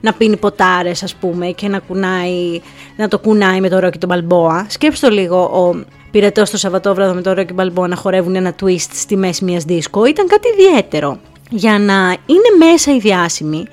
να 0.00 0.12
πίνει 0.12 0.36
ποτάρες 0.36 1.02
ας 1.02 1.14
πούμε 1.14 1.46
και 1.46 1.68
να, 1.68 1.78
κουνάει, 1.78 2.60
να 2.96 3.08
το 3.08 3.18
κουνάει 3.18 3.60
με 3.60 3.68
το 3.68 3.86
Rocky 3.86 3.98
τον 3.98 4.10
Balboa. 4.10 4.64
Σκέψτε 4.68 5.08
το 5.08 5.14
λίγο 5.14 5.42
ο 5.42 5.84
πυρετός 6.10 6.50
το 6.50 6.56
Σαββατόβραδο 6.56 7.14
με 7.14 7.22
το 7.22 7.34
Rocky 7.36 7.60
Balboa 7.60 7.88
να 7.88 7.96
χορεύουν 7.96 8.34
ένα 8.34 8.54
twist 8.62 8.88
στη 8.92 9.16
μέση 9.16 9.44
μιας 9.44 9.64
δίσκο. 9.64 10.04
Ήταν 10.04 10.26
κάτι 10.26 10.48
ιδιαίτερο. 10.48 11.18
Για 11.50 11.78
να 11.78 12.16
είναι 12.26 12.66
μέσα 12.70 12.94
οι 12.94 12.98
διάσημοι 12.98 13.66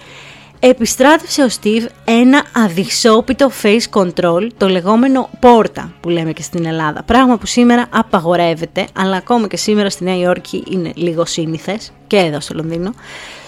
επιστράτευσε 0.64 1.44
ο 1.44 1.48
Steve 1.62 1.86
ένα 2.06 2.44
αδυσόπιτο 2.56 3.52
face 3.62 4.02
control, 4.02 4.48
το 4.58 4.68
λεγόμενο 4.68 5.30
πόρτα 5.40 5.94
που 6.00 6.10
λέμε 6.10 6.34
και 6.34 6.42
στην 6.42 6.66
Ελλάδα. 6.66 7.04
Πράγμα 7.04 7.38
που 7.38 7.46
σήμερα 7.46 7.88
απαγορεύεται, 7.90 8.88
αλλά 8.94 9.16
ακόμα 9.16 9.48
και 9.48 9.58
σήμερα 9.58 9.90
στη 9.90 10.04
Νέα 10.04 10.18
Υόρκη 10.18 10.64
είναι 10.70 10.92
λίγο 10.96 11.26
σύνηθες 11.26 11.92
και 12.08 12.18
εδώ 12.18 12.40
στο 12.40 12.54
Λονδίνο. 12.54 12.94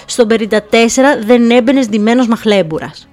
Στο 0.06 0.26
54 0.30 0.38
δεν 1.26 1.52
έμπαινε 1.52 1.86
ντυμένος 1.86 2.28
μαχλέμπουρας. 2.28 3.08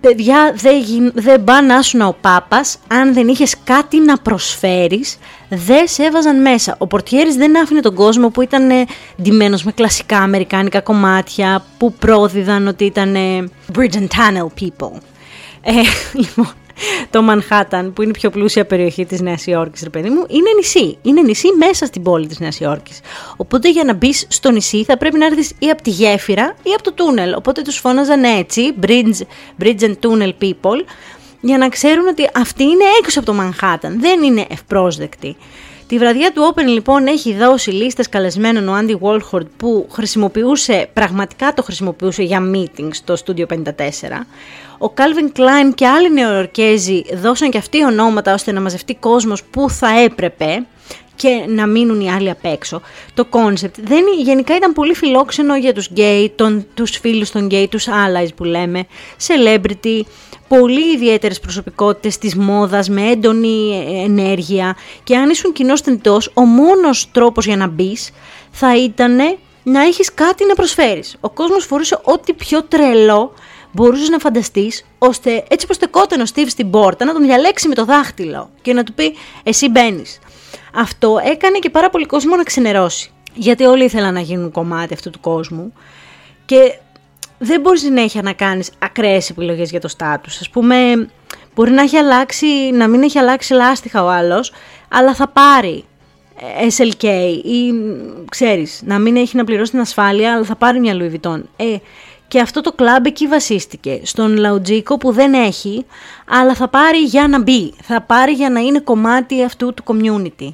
Παιδιά, 0.00 0.54
δεν 0.56 1.12
δε 1.14 1.38
πά 1.38 1.62
να 1.62 1.78
ήσουν 1.78 2.00
ο 2.00 2.16
Πάπας 2.20 2.78
αν 2.88 3.14
δεν 3.14 3.28
είχες 3.28 3.54
κάτι 3.64 4.00
να 4.00 4.18
προσφέρεις, 4.18 5.18
δεν 5.48 5.88
σε 5.88 6.02
έβαζαν 6.02 6.40
μέσα. 6.40 6.74
Ο 6.78 6.86
Πορτιέρης 6.86 7.34
δεν 7.34 7.58
άφηνε 7.58 7.80
τον 7.80 7.94
κόσμο 7.94 8.28
που 8.28 8.42
ήταν 8.42 8.70
ντυμένος 9.22 9.64
με 9.64 9.72
κλασικά 9.72 10.18
αμερικάνικα 10.18 10.80
κομμάτια, 10.80 11.64
που 11.78 11.92
πρόδιδαν 11.92 12.66
ότι 12.66 12.84
ήταν 12.84 13.14
bridge 13.76 13.94
and 13.94 14.06
tunnel 14.06 14.46
people. 14.60 15.00
Ε, 15.62 15.72
λοιπόν, 16.20 16.52
το 17.10 17.22
Μανχάταν, 17.22 17.92
που 17.92 18.02
είναι 18.02 18.10
η 18.10 18.18
πιο 18.18 18.30
πλούσια 18.30 18.66
περιοχή 18.66 19.06
της 19.06 19.20
Νέας 19.20 19.46
Υόρκης, 19.46 19.82
ρε 19.82 19.88
παιδί 19.88 20.08
μου, 20.08 20.26
είναι 20.28 20.50
νησί. 20.56 20.98
Είναι 21.02 21.22
νησί 21.22 21.48
μέσα 21.58 21.86
στην 21.86 22.02
πόλη 22.02 22.26
της 22.26 22.38
Νέας 22.38 22.60
Υόρκης. 22.60 23.00
Οπότε 23.36 23.70
για 23.70 23.84
να 23.84 23.94
μπεις 23.94 24.26
στο 24.28 24.50
νησί 24.50 24.84
θα 24.84 24.96
πρέπει 24.96 25.18
να 25.18 25.26
έρθεις 25.26 25.52
ή 25.58 25.70
από 25.70 25.82
τη 25.82 25.90
γέφυρα 25.90 26.56
ή 26.62 26.70
από 26.72 26.82
το 26.82 26.92
τούνελ. 26.92 27.34
Οπότε 27.34 27.62
τους 27.62 27.76
φώναζαν 27.76 28.24
έτσι, 28.24 28.74
bridge, 28.86 29.20
bridge 29.62 29.80
and 29.80 29.94
tunnel 30.00 30.32
people, 30.40 30.84
για 31.40 31.58
να 31.58 31.68
ξέρουν 31.68 32.06
ότι 32.06 32.30
αυτοί 32.34 32.62
είναι 32.62 32.84
έξω 33.02 33.18
από 33.18 33.28
το 33.28 33.34
Μανχάταν. 33.34 34.00
Δεν 34.00 34.22
είναι 34.22 34.46
ευπρόσδεκτοι. 34.50 35.36
Τη 35.90 35.98
βραδιά 35.98 36.32
του 36.32 36.52
Open 36.54 36.64
λοιπόν 36.64 37.06
έχει 37.06 37.34
δώσει 37.34 37.70
λίστες 37.70 38.08
καλεσμένων 38.08 38.68
ο 38.68 38.78
Andy 38.78 38.96
Walhord 39.00 39.46
που 39.56 39.86
χρησιμοποιούσε, 39.92 40.88
πραγματικά 40.92 41.52
το 41.54 41.62
χρησιμοποιούσε 41.62 42.22
για 42.22 42.50
meetings 42.54 42.90
στο 42.90 43.14
Studio 43.24 43.46
54. 43.46 43.54
Ο 44.82 44.92
Calvin 44.96 45.38
Klein 45.38 45.74
και 45.74 45.86
άλλοι 45.86 46.12
νεοορκέζοι 46.12 47.02
δώσαν 47.14 47.50
και 47.50 47.58
αυτοί 47.58 47.84
ονόματα 47.84 48.34
ώστε 48.34 48.52
να 48.52 48.60
μαζευτεί 48.60 48.94
κόσμος 48.94 49.44
που 49.44 49.70
θα 49.70 50.00
έπρεπε 50.00 50.66
και 51.16 51.44
να 51.48 51.66
μείνουν 51.66 52.00
οι 52.00 52.10
άλλοι 52.10 52.30
απ' 52.30 52.44
έξω. 52.44 52.80
Το 53.14 53.26
concept 53.30 53.78
δεν, 53.82 54.04
γενικά 54.18 54.56
ήταν 54.56 54.72
πολύ 54.72 54.94
φιλόξενο 54.94 55.56
για 55.56 55.74
τους 55.74 55.88
γκέι, 55.88 56.32
τον, 56.36 56.66
τους 56.74 56.90
φίλους 56.90 57.30
των 57.30 57.44
γκέι, 57.44 57.68
τους 57.68 57.86
allies 57.86 58.28
που 58.36 58.44
λέμε, 58.44 58.86
celebrity, 59.26 60.00
πολύ 60.48 60.92
ιδιαίτερες 60.94 61.40
προσωπικότητες 61.40 62.18
της 62.18 62.34
μόδας 62.34 62.88
με 62.88 63.10
έντονη 63.10 63.84
ενέργεια 64.04 64.76
και 65.04 65.16
αν 65.16 65.30
ήσουν 65.30 65.52
κοινός 65.52 65.80
θνητός, 65.80 66.30
ο 66.34 66.44
μόνος 66.44 67.10
τρόπος 67.12 67.46
για 67.46 67.56
να 67.56 67.66
μπεις 67.66 68.10
θα 68.50 68.76
ήταν 68.76 69.16
να 69.62 69.82
έχεις 69.82 70.14
κάτι 70.14 70.46
να 70.46 70.54
προσφέρεις. 70.54 71.16
Ο 71.20 71.30
κόσμος 71.30 71.64
φορούσε 71.64 71.98
ό,τι 72.02 72.32
πιο 72.32 72.62
τρελό 72.62 73.32
μπορούσες 73.72 74.08
να 74.08 74.18
φανταστείς, 74.18 74.84
ώστε 74.98 75.44
έτσι 75.48 75.66
όπως 75.66 75.72
στεκόταν 75.72 76.20
ο 76.20 76.26
Στίβ 76.26 76.48
στην 76.48 76.70
πόρτα 76.70 77.04
να 77.04 77.12
τον 77.12 77.22
διαλέξει 77.22 77.68
με 77.68 77.74
το 77.74 77.84
δάχτυλο 77.84 78.50
και 78.62 78.72
να 78.72 78.84
του 78.84 78.94
πει 78.94 79.14
Εσύ 79.42 79.68
μπαίνεις. 79.68 80.18
Αυτό 80.74 81.20
έκανε 81.24 81.58
και 81.58 81.70
πάρα 81.70 81.90
πολύ 81.90 82.06
κόσμο 82.06 82.36
να 82.36 82.42
ξενερώσει. 82.42 83.10
Γιατί 83.34 83.64
όλοι 83.64 83.84
ήθελαν 83.84 84.14
να 84.14 84.20
γίνουν 84.20 84.50
κομμάτι 84.50 84.94
αυτού 84.94 85.10
του 85.10 85.20
κόσμου 85.20 85.72
και 86.44 86.78
δεν 87.38 87.60
μπορείς 87.60 87.80
συνέχεια 87.80 88.22
να 88.22 88.32
κάνεις 88.32 88.70
ακραίες 88.78 89.30
επιλογές 89.30 89.70
για 89.70 89.80
το 89.80 89.88
στάτου. 89.88 90.30
Α 90.30 90.50
πούμε, 90.50 91.08
μπορεί 91.54 91.70
να 91.70 91.82
έχει 91.82 91.96
αλλάξει, 91.96 92.46
να 92.72 92.88
μην 92.88 93.02
έχει 93.02 93.18
αλλάξει 93.18 93.52
λάστιχα 93.52 94.04
ο 94.04 94.08
άλλος, 94.08 94.52
αλλά 94.88 95.14
θα 95.14 95.28
πάρει 95.28 95.84
SLK 96.78 97.04
ή 97.44 97.72
ξέρεις, 98.30 98.82
να 98.84 98.98
μην 98.98 99.16
έχει 99.16 99.36
να 99.36 99.44
πληρώσει 99.44 99.70
την 99.70 99.80
ασφάλεια, 99.80 100.34
αλλά 100.34 100.44
θα 100.44 100.56
πάρει 100.56 100.80
μια 100.80 100.94
Louis 100.96 101.12
Vuitton. 101.12 101.42
Ε, 101.56 101.76
και 102.30 102.40
αυτό 102.40 102.60
το 102.60 102.72
κλαμπ 102.72 103.06
εκεί 103.06 103.26
βασίστηκε. 103.26 104.00
Στον 104.02 104.36
Λαουτζίκο 104.36 104.96
που 104.96 105.12
δεν 105.12 105.34
έχει, 105.34 105.86
αλλά 106.26 106.54
θα 106.54 106.68
πάρει 106.68 106.98
για 106.98 107.28
να 107.28 107.42
μπει. 107.42 107.74
Θα 107.82 108.00
πάρει 108.00 108.32
για 108.32 108.50
να 108.50 108.60
είναι 108.60 108.80
κομμάτι 108.80 109.42
αυτού 109.44 109.74
του 109.74 109.82
community. 109.86 110.48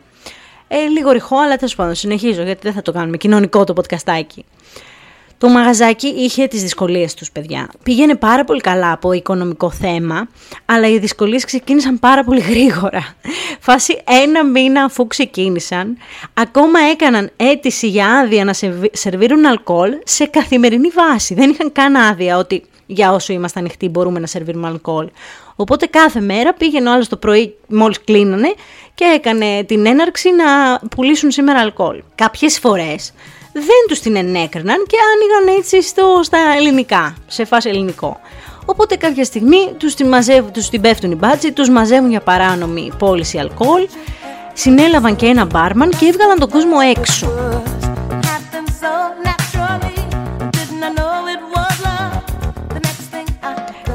Ε, 0.68 0.86
λίγο 0.86 1.10
ρηχό, 1.10 1.36
αλλά 1.38 1.56
τέλος 1.56 1.74
πάντων 1.74 1.94
συνεχίζω 1.94 2.42
γιατί 2.42 2.60
δεν 2.62 2.72
θα 2.72 2.82
το 2.82 2.92
κάνουμε 2.92 3.16
κοινωνικό 3.16 3.64
το 3.64 3.74
podcastάκι. 3.76 4.44
Το 5.38 5.48
μαγαζάκι 5.48 6.06
είχε 6.06 6.46
τις 6.46 6.62
δυσκολίες 6.62 7.14
τους 7.14 7.30
παιδιά. 7.30 7.70
Πήγαινε 7.82 8.14
πάρα 8.14 8.44
πολύ 8.44 8.60
καλά 8.60 8.92
από 8.92 9.12
οικονομικό 9.12 9.70
θέμα, 9.70 10.28
αλλά 10.64 10.88
οι 10.88 10.98
δυσκολίες 10.98 11.44
ξεκίνησαν 11.44 11.98
πάρα 11.98 12.24
πολύ 12.24 12.40
γρήγορα. 12.40 13.14
Φάση 13.60 14.02
ένα 14.24 14.44
μήνα 14.44 14.84
αφού 14.84 15.06
ξεκίνησαν, 15.06 15.96
ακόμα 16.34 16.80
έκαναν 16.92 17.30
αίτηση 17.36 17.88
για 17.88 18.06
άδεια 18.08 18.44
να 18.44 18.52
σερβίρουν 18.92 19.46
αλκοόλ 19.46 19.92
σε 20.04 20.26
καθημερινή 20.26 20.88
βάση. 20.88 21.34
Δεν 21.34 21.50
είχαν 21.50 21.72
καν 21.72 21.96
άδεια 21.96 22.38
ότι 22.38 22.62
για 22.86 23.12
όσο 23.12 23.32
είμαστε 23.32 23.60
ανοιχτοί 23.60 23.88
μπορούμε 23.88 24.18
να 24.18 24.26
σερβίρουμε 24.26 24.66
αλκοόλ. 24.66 25.08
Οπότε 25.56 25.86
κάθε 25.86 26.20
μέρα 26.20 26.54
πήγαινε 26.54 26.88
ο 26.88 26.92
άλλος 26.92 27.08
το 27.08 27.16
πρωί 27.16 27.54
μόλις 27.68 28.00
κλείνανε 28.04 28.54
και 28.94 29.04
έκανε 29.04 29.64
την 29.64 29.86
έναρξη 29.86 30.30
να 30.30 30.78
πουλήσουν 30.90 31.30
σήμερα 31.30 31.60
αλκοόλ. 31.60 32.02
Κάποιες 32.14 32.58
φορές 32.58 33.12
δεν 33.60 33.84
τους 33.88 34.00
την 34.00 34.16
ενέκριναν 34.16 34.86
και 34.86 34.96
άνοιγαν 35.12 35.58
έτσι 35.58 35.82
στο, 35.82 36.20
στα 36.22 36.38
ελληνικά, 36.56 37.16
σε 37.26 37.44
φάση 37.44 37.68
ελληνικό. 37.68 38.20
Οπότε 38.64 38.96
κάποια 38.96 39.24
στιγμή 39.24 39.74
τους 39.76 39.94
την, 39.94 40.08
μαζεύουν, 40.08 40.52
τους 40.52 40.68
την 40.68 40.80
πέφτουν 40.80 41.10
οι 41.10 41.14
μπάτσι, 41.14 41.52
τους 41.52 41.68
μαζεύουν 41.68 42.10
για 42.10 42.20
παράνομη 42.20 42.92
πώληση 42.98 43.38
αλκοόλ, 43.38 43.88
συνέλαβαν 44.52 45.16
και 45.16 45.26
ένα 45.26 45.44
μπάρμαν 45.44 45.90
και 45.90 46.06
έβγαλαν 46.06 46.38
τον 46.38 46.50
κόσμο 46.50 46.76
έξω. 46.96 47.28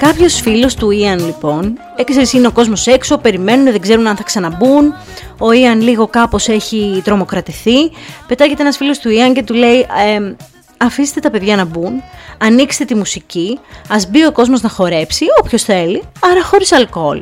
Κάποιος 0.01 0.41
φίλος 0.41 0.75
του 0.75 0.91
Ιαν 0.91 1.25
λοιπόν, 1.25 1.79
έξερε 1.95 2.25
είναι 2.33 2.47
ο 2.47 2.51
κόσμος 2.51 2.87
έξω, 2.87 3.17
περιμένουν, 3.17 3.63
δεν 3.63 3.81
ξέρουν 3.81 4.07
αν 4.07 4.15
θα 4.15 4.23
ξαναμπούν. 4.23 4.93
Ο 5.37 5.51
Ιαν 5.51 5.81
λίγο 5.81 6.07
κάπως 6.07 6.47
έχει 6.47 7.01
τρομοκρατηθεί. 7.03 7.91
Πετάγεται 8.27 8.61
ένας 8.61 8.77
φίλος 8.77 8.99
του 8.99 9.09
Ιαν 9.09 9.33
και 9.33 9.43
του 9.43 9.53
λέει: 9.53 9.79
ε, 9.79 10.35
Αφήστε 10.77 11.19
τα 11.19 11.29
παιδιά 11.29 11.55
να 11.55 11.65
μπουν, 11.65 12.03
ανοίξτε 12.37 12.85
τη 12.85 12.95
μουσική, 12.95 13.59
ας 13.89 14.09
μπει 14.09 14.25
ο 14.25 14.31
κόσμος 14.31 14.61
να 14.61 14.69
χορέψει, 14.69 15.25
όποιος 15.43 15.63
θέλει, 15.63 16.03
άρα 16.31 16.43
χωρίς 16.43 16.71
αλκοόλ. 16.71 17.21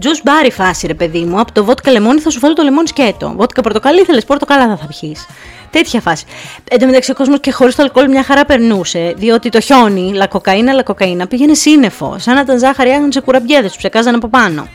Τζους 0.00 0.22
μπάρι 0.22 0.50
φάση 0.50 0.86
ρε 0.86 0.94
παιδί 0.94 1.24
μου, 1.24 1.40
από 1.40 1.52
το 1.52 1.64
βότκα 1.64 1.90
λεμόνι 1.90 2.20
θα 2.20 2.30
σου 2.30 2.40
βάλω 2.40 2.54
το 2.54 2.62
λεμόνι 2.62 2.88
σκέτο. 2.88 3.32
Βότκα 3.36 3.62
πορτοκαλί 3.62 4.04
θέλεις, 4.04 4.24
πορτοκαλά 4.24 4.68
θα 4.68 4.76
θα 4.76 4.86
πιείς. 4.86 5.26
Τέτοια 5.70 6.00
φάση. 6.00 6.24
Εν 6.70 6.78
τω 6.78 6.86
μεταξύ 6.86 7.10
ο 7.10 7.14
κόσμος 7.14 7.40
και 7.40 7.52
χωρίς 7.52 7.74
το 7.74 7.82
αλκοόλ 7.82 8.08
μια 8.08 8.22
χαρά 8.22 8.44
περνούσε, 8.44 9.14
διότι 9.16 9.48
το 9.48 9.60
χιόνι, 9.60 10.12
λακοκαίνα, 10.14 10.72
λακοκαίνα 10.72 11.26
πήγαινε 11.26 11.54
σύννεφο, 11.54 12.16
σαν 12.18 12.34
να 12.34 12.40
ήταν 12.40 12.58
ζάχαρη 12.58 12.90
άγνων 12.90 13.12
σε 13.12 13.20
κουραμπιέδες, 13.20 13.68
τους 13.68 13.76
ψεκάζαν 13.76 14.14
από 14.14 14.28
πάνω. 14.28 14.68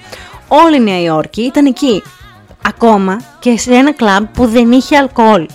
Όλη 0.48 0.76
η 0.76 0.80
Νέα 0.80 1.02
Υόρκη 1.02 1.42
ήταν 1.42 1.66
εκεί. 1.66 2.04
Ακόμα 2.68 3.22
και 3.40 3.58
σε 3.58 3.74
ένα 3.74 3.94
κλαμπ 3.94 4.26
που 4.34 4.46
δεν 4.46 4.72
είχε 4.72 4.98
αλκοόλ. 4.98 5.46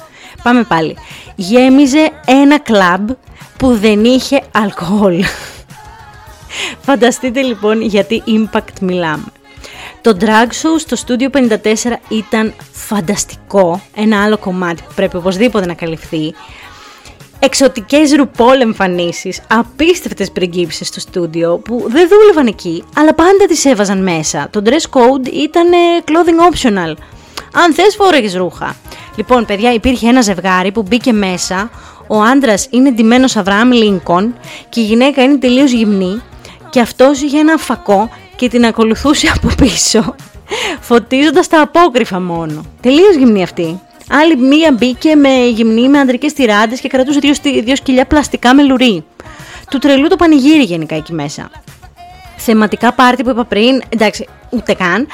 Πάμε 0.43 0.63
πάλι. 0.63 0.97
Γέμιζε 1.35 2.11
ένα 2.27 2.59
κλαμπ 2.59 3.11
που 3.57 3.77
δεν 3.77 4.05
είχε 4.05 4.43
αλκοόλ. 4.53 5.25
Φανταστείτε 6.87 7.41
λοιπόν 7.43 7.81
γιατί 7.83 8.23
impact 8.27 8.81
μιλάμε. 8.81 9.25
Το 10.05 10.17
drag 10.21 10.49
show 10.49 10.79
στο 10.79 10.97
Studio 11.07 11.29
54 11.31 11.49
ήταν 12.09 12.55
φανταστικό, 12.73 13.83
ένα 13.95 14.23
άλλο 14.25 14.39
κομμάτι 14.39 14.83
που 14.83 14.93
πρέπει 14.95 15.17
οπωσδήποτε 15.17 15.67
να 15.67 15.75
καλυφθεί. 15.75 16.35
Εξωτικές 17.39 18.13
ρουπόλ 18.13 18.61
εμφανίσεις, 18.61 19.41
απίστευτες 19.49 20.31
πριγκίψεις 20.31 20.87
στο 20.87 21.01
στούντιο 21.01 21.59
που 21.59 21.85
δεν 21.89 22.09
δούλευαν 22.09 22.47
εκεί, 22.47 22.85
αλλά 22.97 23.15
πάντα 23.15 23.47
τις 23.49 23.65
έβαζαν 23.65 24.03
μέσα. 24.03 24.49
Το 24.51 24.63
dress 24.65 24.99
code 24.99 25.33
ήταν 25.33 25.69
clothing 26.05 26.53
optional. 26.53 26.95
Αν 27.55 27.75
θες 27.75 27.95
φόρεγες 27.95 28.35
ρούχα. 28.35 28.77
Λοιπόν, 29.17 29.45
παιδιά, 29.45 29.73
υπήρχε 29.73 30.09
ένα 30.09 30.21
ζευγάρι 30.21 30.73
που 30.73 30.83
μπήκε 30.83 31.13
μέσα. 31.13 31.71
Ο 32.07 32.23
άντρας 32.23 32.67
είναι 32.71 32.91
ντυμένος 32.91 33.37
Αβραάμ 33.37 33.71
Λίνκον 33.71 34.35
και 34.69 34.81
η 34.81 34.85
γυναίκα 34.85 35.23
είναι 35.23 35.37
τελείως 35.37 35.71
γυμνή. 35.71 36.23
Και 36.71 36.81
αυτός 36.81 37.23
είχε 37.23 37.39
ένα 37.39 37.57
φακό 37.57 38.11
και 38.37 38.49
την 38.49 38.65
ακολουθούσε 38.65 39.33
από 39.37 39.49
πίσω, 39.57 40.15
φωτίζοντας 40.81 41.49
τα 41.49 41.61
απόκρυφα 41.61 42.21
μόνο. 42.21 42.65
Τελείως 42.81 43.17
γυμνή 43.17 43.43
αυτή. 43.43 43.81
Άλλη 44.11 44.37
μία 44.37 44.73
μπήκε 44.73 45.15
με 45.15 45.47
γυμνή 45.47 45.89
με 45.89 45.99
ανδρικές 45.99 46.33
τυράντες 46.33 46.81
και 46.81 46.89
κρατούσε 46.89 47.19
δύο, 47.19 47.35
δύο 47.65 47.77
σκυλιά 47.77 48.07
πλαστικά 48.07 48.55
με 48.55 48.63
λουρί. 48.63 49.05
του 49.71 49.79
τρελού 49.79 50.09
το 50.09 50.17
πανηγύρι 50.17 50.63
γενικά 50.63 50.95
εκεί 50.95 51.13
μέσα. 51.13 51.51
Θεματικά 52.37 52.93
πάρτι 52.93 53.23
που 53.23 53.31
είπα 53.31 53.45
πριν, 53.45 53.83
εντάξει, 53.89 54.27
ούτε 54.51 54.75
καν. 54.75 55.07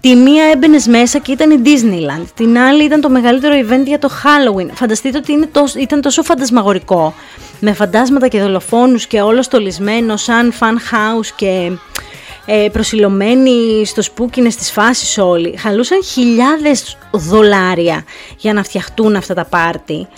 Τη 0.00 0.14
μία 0.14 0.44
έμπαινες 0.44 0.86
μέσα 0.86 1.18
και 1.18 1.32
ήταν 1.32 1.50
η 1.50 1.62
Disneyland. 1.64 2.24
Την 2.34 2.58
άλλη 2.58 2.84
ήταν 2.84 3.00
το 3.00 3.10
μεγαλύτερο 3.10 3.54
event 3.54 3.84
για 3.86 3.98
το 3.98 4.08
Halloween. 4.22 4.68
Φανταστείτε 4.72 5.18
ότι 5.18 5.32
είναι 5.32 5.46
τόσο, 5.46 5.78
ήταν 5.78 6.00
τόσο 6.00 6.22
φαντασμαγορικό. 6.22 7.14
Με 7.60 7.72
φαντάσματα 7.72 8.28
και 8.28 8.40
δολοφόνους 8.40 9.06
και 9.06 9.20
όλο 9.20 9.42
στολισμένο 9.42 10.16
σαν 10.16 10.52
fan 10.60 10.74
house 10.74 11.26
και 11.36 11.70
ε, 12.44 12.68
προσιλωμένοι 12.72 13.84
στο 13.84 14.02
σπούκινες 14.02 14.52
στις 14.52 14.70
φάσεις 14.70 15.18
όλοι. 15.18 15.56
Χαλούσαν 15.56 16.04
χιλιάδες 16.04 16.98
δολάρια 17.10 18.04
για 18.36 18.52
να 18.52 18.62
φτιαχτούν 18.62 19.16
αυτά 19.16 19.34
τα 19.34 19.44
πάρτι. 19.44 20.08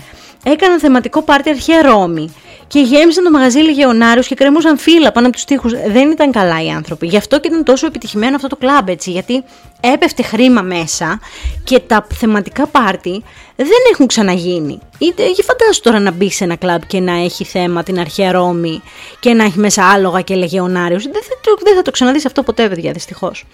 Έκαναν 0.44 0.78
θεματικό 0.78 1.22
πάρτι 1.22 1.50
αρχαία 1.50 1.82
Ρώμη 1.82 2.34
και 2.72 2.80
γέμισαν 2.80 3.24
το 3.24 3.30
μαγαζί 3.30 3.58
Λεγεωνάριου 3.58 4.22
και 4.22 4.34
κρεμούσαν 4.34 4.78
φύλλα 4.78 5.12
πάνω 5.12 5.26
από 5.26 5.36
τους 5.36 5.44
τοίχου. 5.44 5.68
Δεν 5.68 6.10
ήταν 6.10 6.32
καλά 6.32 6.62
οι 6.62 6.68
άνθρωποι. 6.68 7.06
Γι' 7.06 7.16
αυτό 7.16 7.40
και 7.40 7.48
ήταν 7.48 7.64
τόσο 7.64 7.86
επιτυχημένο 7.86 8.36
αυτό 8.36 8.48
το 8.48 8.56
κλαμπ, 8.56 8.88
έτσι. 8.88 9.10
Γιατί 9.10 9.44
έπεφτε 9.80 10.22
χρήμα 10.22 10.62
μέσα 10.62 11.20
και 11.64 11.78
τα 11.78 12.06
θεματικά 12.14 12.66
πάρτι 12.66 13.22
δεν 13.56 13.68
έχουν 13.92 14.06
ξαναγίνει. 14.06 14.78
Είτε 14.98 15.22
φαντάσου 15.42 15.80
τώρα 15.80 15.98
να 15.98 16.10
μπει 16.10 16.30
σε 16.30 16.44
ένα 16.44 16.56
κλαμπ 16.56 16.82
και 16.86 17.00
να 17.00 17.12
έχει 17.12 17.44
θέμα 17.44 17.82
την 17.82 17.98
αρχαία 17.98 18.32
Ρώμη 18.32 18.82
και 19.20 19.32
να 19.32 19.44
έχει 19.44 19.58
μέσα 19.58 19.84
άλογα 19.84 20.20
και 20.20 20.34
Λεγεωνάριου. 20.34 21.00
Δεν, 21.00 21.12
δεν 21.62 21.74
θα 21.76 21.82
το 21.82 21.90
ξαναδείς 21.90 22.26
αυτό 22.26 22.42
ποτέ, 22.42 22.68
παιδιά, 22.68 22.92
δυστυχώς. 22.92 23.44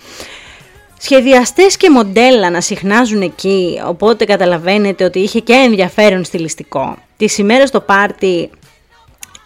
Σχεδιαστές 1.00 1.76
και 1.76 1.90
μοντέλα 1.90 2.50
να 2.50 2.60
συχνάζουν 2.60 3.22
εκεί, 3.22 3.80
οπότε 3.86 4.24
καταλαβαίνετε 4.24 5.04
ότι 5.04 5.18
είχε 5.18 5.40
και 5.40 5.52
ενδιαφέρον 5.52 6.24
στιλιστικό. 6.24 6.96
Τις 7.16 7.38
ημέρες 7.38 7.68
στο 7.68 7.80
πάρτι 7.80 8.50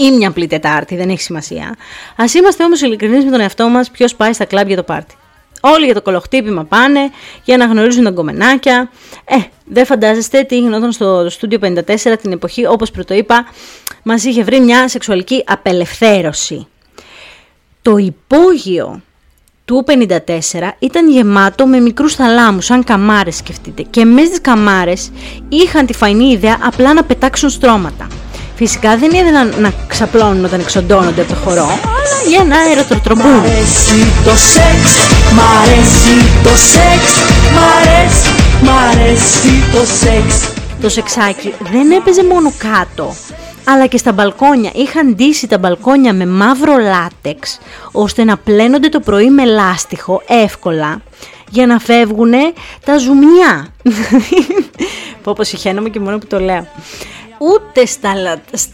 ή 0.05 0.11
μια 0.11 0.29
απλή 0.29 0.47
Τετάρτη, 0.47 0.97
δεν 0.97 1.09
έχει 1.09 1.23
σημασία. 1.23 1.77
Α 2.17 2.25
είμαστε 2.37 2.65
όμως 2.65 2.81
ειλικρινείς 2.81 3.25
με 3.25 3.31
τον 3.31 3.41
εαυτό 3.41 3.69
μας 3.69 3.91
ποιος 3.91 4.15
πάει 4.15 4.33
στα 4.33 4.45
κλαμπ 4.45 4.67
για 4.67 4.77
το 4.77 4.83
πάρτι. 4.83 5.15
Όλοι 5.65 5.85
για 5.85 5.95
το 5.95 6.03
κολοχτύπημα 6.03 6.65
πάνε 6.65 7.11
για 7.45 7.57
να 7.57 7.65
γνωρίζουν 7.65 8.05
τα 8.05 8.11
γκομενάκια. 8.11 8.91
Ε, 9.25 9.37
δεν 9.65 9.87
φαντάζεστε 9.87 10.43
τι 10.43 10.59
γινόταν 10.59 10.93
στο 10.93 11.27
στούντιο 11.31 11.59
54 11.63 12.19
την 12.23 12.33
εποχή, 12.33 12.67
όπως 12.67 12.91
πρωτοείπα, 12.91 13.47
μας 14.03 14.25
είχε 14.25 14.43
βρει 14.43 14.61
μια 14.61 14.89
σεξουαλική 14.89 15.45
απελευθέρωση. 15.47 16.67
Το 17.83 17.97
υπόγειο 17.97 19.03
του 19.65 19.85
54 19.87 20.77
ήταν 20.79 21.11
γεμάτο 21.11 21.67
με 21.67 21.81
μικρούς 21.81 22.15
θαλάμους, 22.15 22.65
σαν 22.65 22.85
καμάρες 22.85 23.37
σκεφτείτε. 23.37 23.83
Και 23.91 24.05
μέσα 24.05 24.27
στις 24.27 24.41
καμάρες 24.41 25.11
είχαν 25.49 25.87
τη 25.87 25.93
φαϊνή 25.93 26.33
ιδέα 26.33 26.59
απλά 26.63 26.95
να 26.95 27.05
πετάξουν 27.05 27.51
στρώματα. 27.51 28.07
Φυσικά 28.65 28.97
δεν 28.97 29.11
ήθελαν 29.11 29.55
να 29.61 29.73
ξαπλώνουν 29.87 30.45
όταν 30.45 30.61
εξοντώνονται 30.61 31.21
από 31.21 31.33
το 31.33 31.39
χορό, 31.45 31.65
αλλά 31.65 32.19
για 32.29 32.45
να 32.45 32.57
αεροτροτρομπούν. 32.57 33.33
Μ' 33.33 33.41
αρέσει 33.41 34.13
το 34.25 34.31
σεξ, 34.31 35.09
μ' 35.35 35.41
αρέσει 35.63 36.15
το 36.43 36.49
σεξ, 36.49 37.03
μ' 37.55 37.63
αρέσει, 37.79 38.29
μ' 38.63 38.71
αρέσει 38.91 39.49
το 39.73 39.87
σεξ. 39.87 40.51
Το 40.81 40.89
σεξάκι 40.89 41.55
δεν 41.73 41.91
έπαιζε 41.91 42.25
μόνο 42.25 42.53
κάτω, 42.59 43.15
αλλά 43.65 43.87
και 43.87 43.97
στα 43.97 44.13
μπαλκόνια. 44.13 44.71
Είχαν 44.75 45.15
ντύσει 45.15 45.47
τα 45.47 45.59
μπαλκόνια 45.59 46.13
με 46.13 46.27
μαύρο 46.27 46.77
λάτεξ, 46.77 47.59
ώστε 47.93 48.25
να 48.25 48.37
πλένονται 48.37 48.89
το 48.89 49.01
πρωί 49.01 49.31
με 49.31 49.45
λάστιχο 49.45 50.23
εύκολα 50.27 51.01
για 51.51 51.67
να 51.67 51.79
φεύγουν 51.79 52.33
τα 52.85 52.99
ζουμιά. 52.99 53.67
Πω 55.23 55.33
πω 55.33 55.45
συχαίνομαι 55.45 55.89
και 55.89 56.01
μόνο 56.01 56.19
που 56.19 56.27
το 56.27 56.41
λέω 56.41 56.67
ούτε 57.43 57.87
στα, 57.87 58.15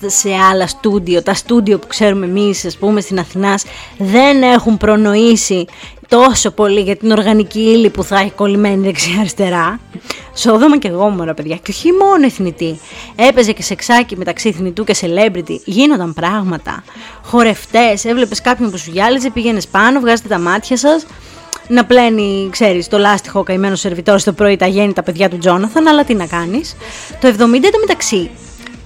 σε 0.06 0.34
άλλα 0.50 0.66
στούντιο, 0.66 1.22
τα 1.22 1.34
στούντιο 1.34 1.78
που 1.78 1.86
ξέρουμε 1.86 2.26
εμείς 2.26 2.64
ας 2.64 2.76
πούμε 2.76 3.00
στην 3.00 3.18
Αθηνάς 3.18 3.64
δεν 3.98 4.42
έχουν 4.42 4.76
προνοήσει 4.76 5.66
τόσο 6.08 6.50
πολύ 6.50 6.80
για 6.80 6.96
την 6.96 7.10
οργανική 7.10 7.58
ύλη 7.58 7.90
που 7.90 8.02
θα 8.02 8.18
έχει 8.18 8.30
κολλημένη 8.30 8.84
δεξιά-αριστερά. 8.84 9.80
Σόδομα 10.34 10.78
και 10.78 10.88
εγώ 10.88 11.08
μωρά 11.08 11.34
παιδιά, 11.34 11.56
και 11.56 11.70
όχι 11.70 11.92
μόνο 11.92 12.24
εθνητή. 12.24 12.80
Έπαιζε 13.16 13.52
και 13.52 13.62
σεξάκι 13.62 14.16
μεταξύ 14.16 14.48
εθνητού 14.48 14.84
και 14.84 14.96
celebrity, 15.00 15.58
γίνονταν 15.64 16.14
πράγματα. 16.14 16.84
Χορευτές, 17.24 18.04
έβλεπες 18.04 18.40
κάποιον 18.40 18.70
που 18.70 18.78
σου 18.78 18.90
γυάλιζε, 18.90 19.30
πήγαινες 19.30 19.66
πάνω, 19.66 20.00
βγάζετε 20.00 20.28
τα 20.28 20.38
μάτια 20.38 20.76
σας. 20.76 21.06
Να 21.68 21.84
πλένει, 21.84 22.48
ξέρεις, 22.50 22.88
το 22.88 22.98
λάστιχο 22.98 23.42
καημένο 23.42 23.76
σερβιτόρο 23.76 24.18
το 24.24 24.32
πρωί 24.32 24.56
τα 24.56 24.66
γέννη 24.66 24.92
τα 24.92 25.02
παιδιά 25.02 25.28
του 25.28 25.38
Τζόναθαν, 25.38 25.88
αλλά 25.88 26.04
τι 26.04 26.14
να 26.14 26.26
κάνεις. 26.26 26.76
Το 27.20 27.28
70 27.28 27.32
το 27.72 27.78
μεταξύ 27.80 28.30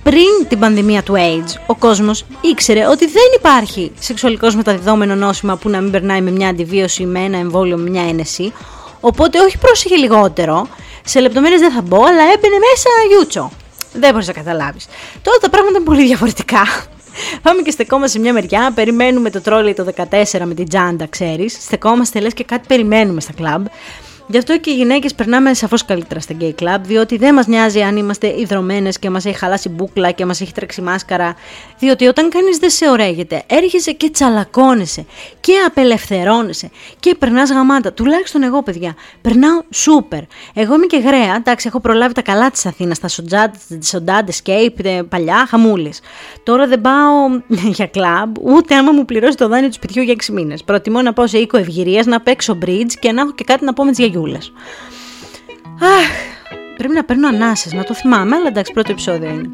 πριν 0.03 0.49
την 0.49 0.59
πανδημία 0.59 1.03
του 1.03 1.15
AIDS, 1.17 1.61
ο 1.67 1.75
κόσμος 1.75 2.25
ήξερε 2.41 2.87
ότι 2.87 3.07
δεν 3.07 3.23
υπάρχει 3.37 3.93
σεξουαλικός 3.99 4.55
μεταδιδόμενο 4.55 5.15
νόσημα 5.15 5.57
που 5.57 5.69
να 5.69 5.81
μην 5.81 5.91
περνάει 5.91 6.21
με 6.21 6.31
μια 6.31 6.49
αντιβίωση, 6.49 7.05
με 7.05 7.21
ένα 7.21 7.39
εμβόλιο, 7.39 7.77
με 7.77 7.91
μια 7.91 8.03
ένεση. 8.09 8.53
Οπότε 9.01 9.39
όχι 9.39 9.59
πρόσεχε 9.59 9.97
λιγότερο, 9.97 10.69
σε 11.05 11.21
λεπτομέρειες 11.21 11.61
δεν 11.61 11.73
θα 11.73 11.83
μπω, 11.83 11.97
αλλά 11.97 12.23
έμπαινε 12.23 12.57
μέσα 12.71 12.89
γιούτσο. 13.09 13.51
Δεν 13.93 14.11
μπορείς 14.11 14.27
να 14.27 14.33
καταλάβεις. 14.33 14.87
Τώρα 15.23 15.39
τα 15.39 15.51
πράγματα 15.51 15.77
είναι 15.77 15.87
πολύ 15.87 16.07
διαφορετικά. 16.07 16.63
Πάμε 17.43 17.63
και 17.63 17.71
στεκόμαστε 17.71 18.17
σε 18.17 18.19
μια 18.19 18.33
μεριά, 18.33 18.73
περιμένουμε 18.75 19.31
το 19.31 19.41
τρόλι 19.41 19.75
το 19.75 19.87
14 19.97 20.41
με 20.45 20.55
την 20.55 20.69
τζάντα, 20.69 21.07
ξέρεις. 21.07 21.53
Στεκόμαστε 21.61 22.21
λες 22.21 22.35
και 22.35 22.45
κάτι 22.45 22.67
περιμένουμε 22.67 23.21
στα 23.21 23.33
κλαμπ. 23.33 23.67
Γι' 24.33 24.39
αυτό 24.39 24.59
και 24.59 24.71
οι 24.71 24.75
γυναίκες 24.75 25.15
περνάμε 25.15 25.55
σαφώς 25.55 25.85
καλύτερα 25.85 26.21
στα 26.21 26.35
gay 26.41 26.53
club, 26.63 26.79
διότι 26.83 27.17
δεν 27.17 27.35
μας 27.35 27.47
νοιάζει 27.47 27.81
αν 27.81 27.97
είμαστε 27.97 28.41
ιδρωμένε 28.41 28.91
και 29.01 29.11
μας 29.11 29.25
έχει 29.25 29.39
χαλάσει 29.39 29.69
μπουκλα 29.69 30.11
και 30.11 30.27
μας 30.27 30.41
έχει 30.41 30.53
τρέξει 30.53 30.83
μάσκαρα. 30.83 31.35
Διότι 31.79 32.07
όταν 32.07 32.29
κανείς 32.29 32.59
δεν 32.59 32.71
σε 32.71 32.89
ωραίγεται, 32.91 33.43
έρχεσαι 33.47 33.93
και 33.93 34.11
τσαλακώνεσαι 34.11 35.07
και 35.41 35.53
απελευθερώνεσαι 35.67 36.71
και 37.01 37.15
περνάς 37.19 37.51
γαμάτα. 37.51 37.93
Τουλάχιστον 37.93 38.43
εγώ, 38.43 38.63
παιδιά, 38.63 38.95
περνάω 39.21 39.61
σούπερ. 39.71 40.21
Εγώ 40.55 40.75
είμαι 40.75 40.87
και 40.87 40.97
γραία, 40.97 41.35
εντάξει, 41.37 41.67
έχω 41.69 41.81
προλάβει 41.81 42.15
τα 42.15 42.23
καλά 42.23 42.51
της 42.51 42.67
Αθήνας, 42.67 42.99
τα 42.99 43.09
σοντάντες, 43.83 44.37
σκέιπ, 44.37 44.77
παλιά, 45.09 45.47
χαμούλη. 45.49 45.93
Τώρα 46.43 46.67
δεν 46.67 46.81
πάω 46.81 47.41
για 47.79 47.87
κλαμπ, 47.87 48.37
ούτε 48.43 48.75
άμα 48.75 48.93
μου 48.93 49.05
πληρώσει 49.05 49.37
το 49.37 49.49
δάνειο 49.49 49.69
του 49.69 49.75
σπιτιού 49.75 50.03
για 50.03 50.15
6 50.27 50.33
μήνες. 50.33 50.65
Προτιμώ 50.65 51.03
να 51.03 51.13
πάω 51.13 51.27
σε 51.27 51.39
οίκο 51.39 51.57
ευγυρίας, 51.57 52.07
να 52.07 52.21
παίξω 52.21 52.59
bridge 52.67 52.93
και 53.01 53.13
να 53.13 53.21
έχω 53.21 53.33
και 53.33 53.45
κάτι 53.45 53.65
να 53.65 53.73
πω 53.73 53.85
με 53.85 53.91
τις 53.91 53.99
Αχ, 55.81 56.11
πρέπει 56.77 56.95
να 56.95 57.05
παίρνω 57.05 57.29
ανάσες, 57.29 57.73
να 57.73 57.85
το 57.85 57.95
θυμάμαι, 57.95 58.37
αλλά 58.37 58.47
εντάξει, 58.47 58.73
πρώτο 58.73 58.93
επεισόδιο 58.93 59.31
είναι. 59.31 59.49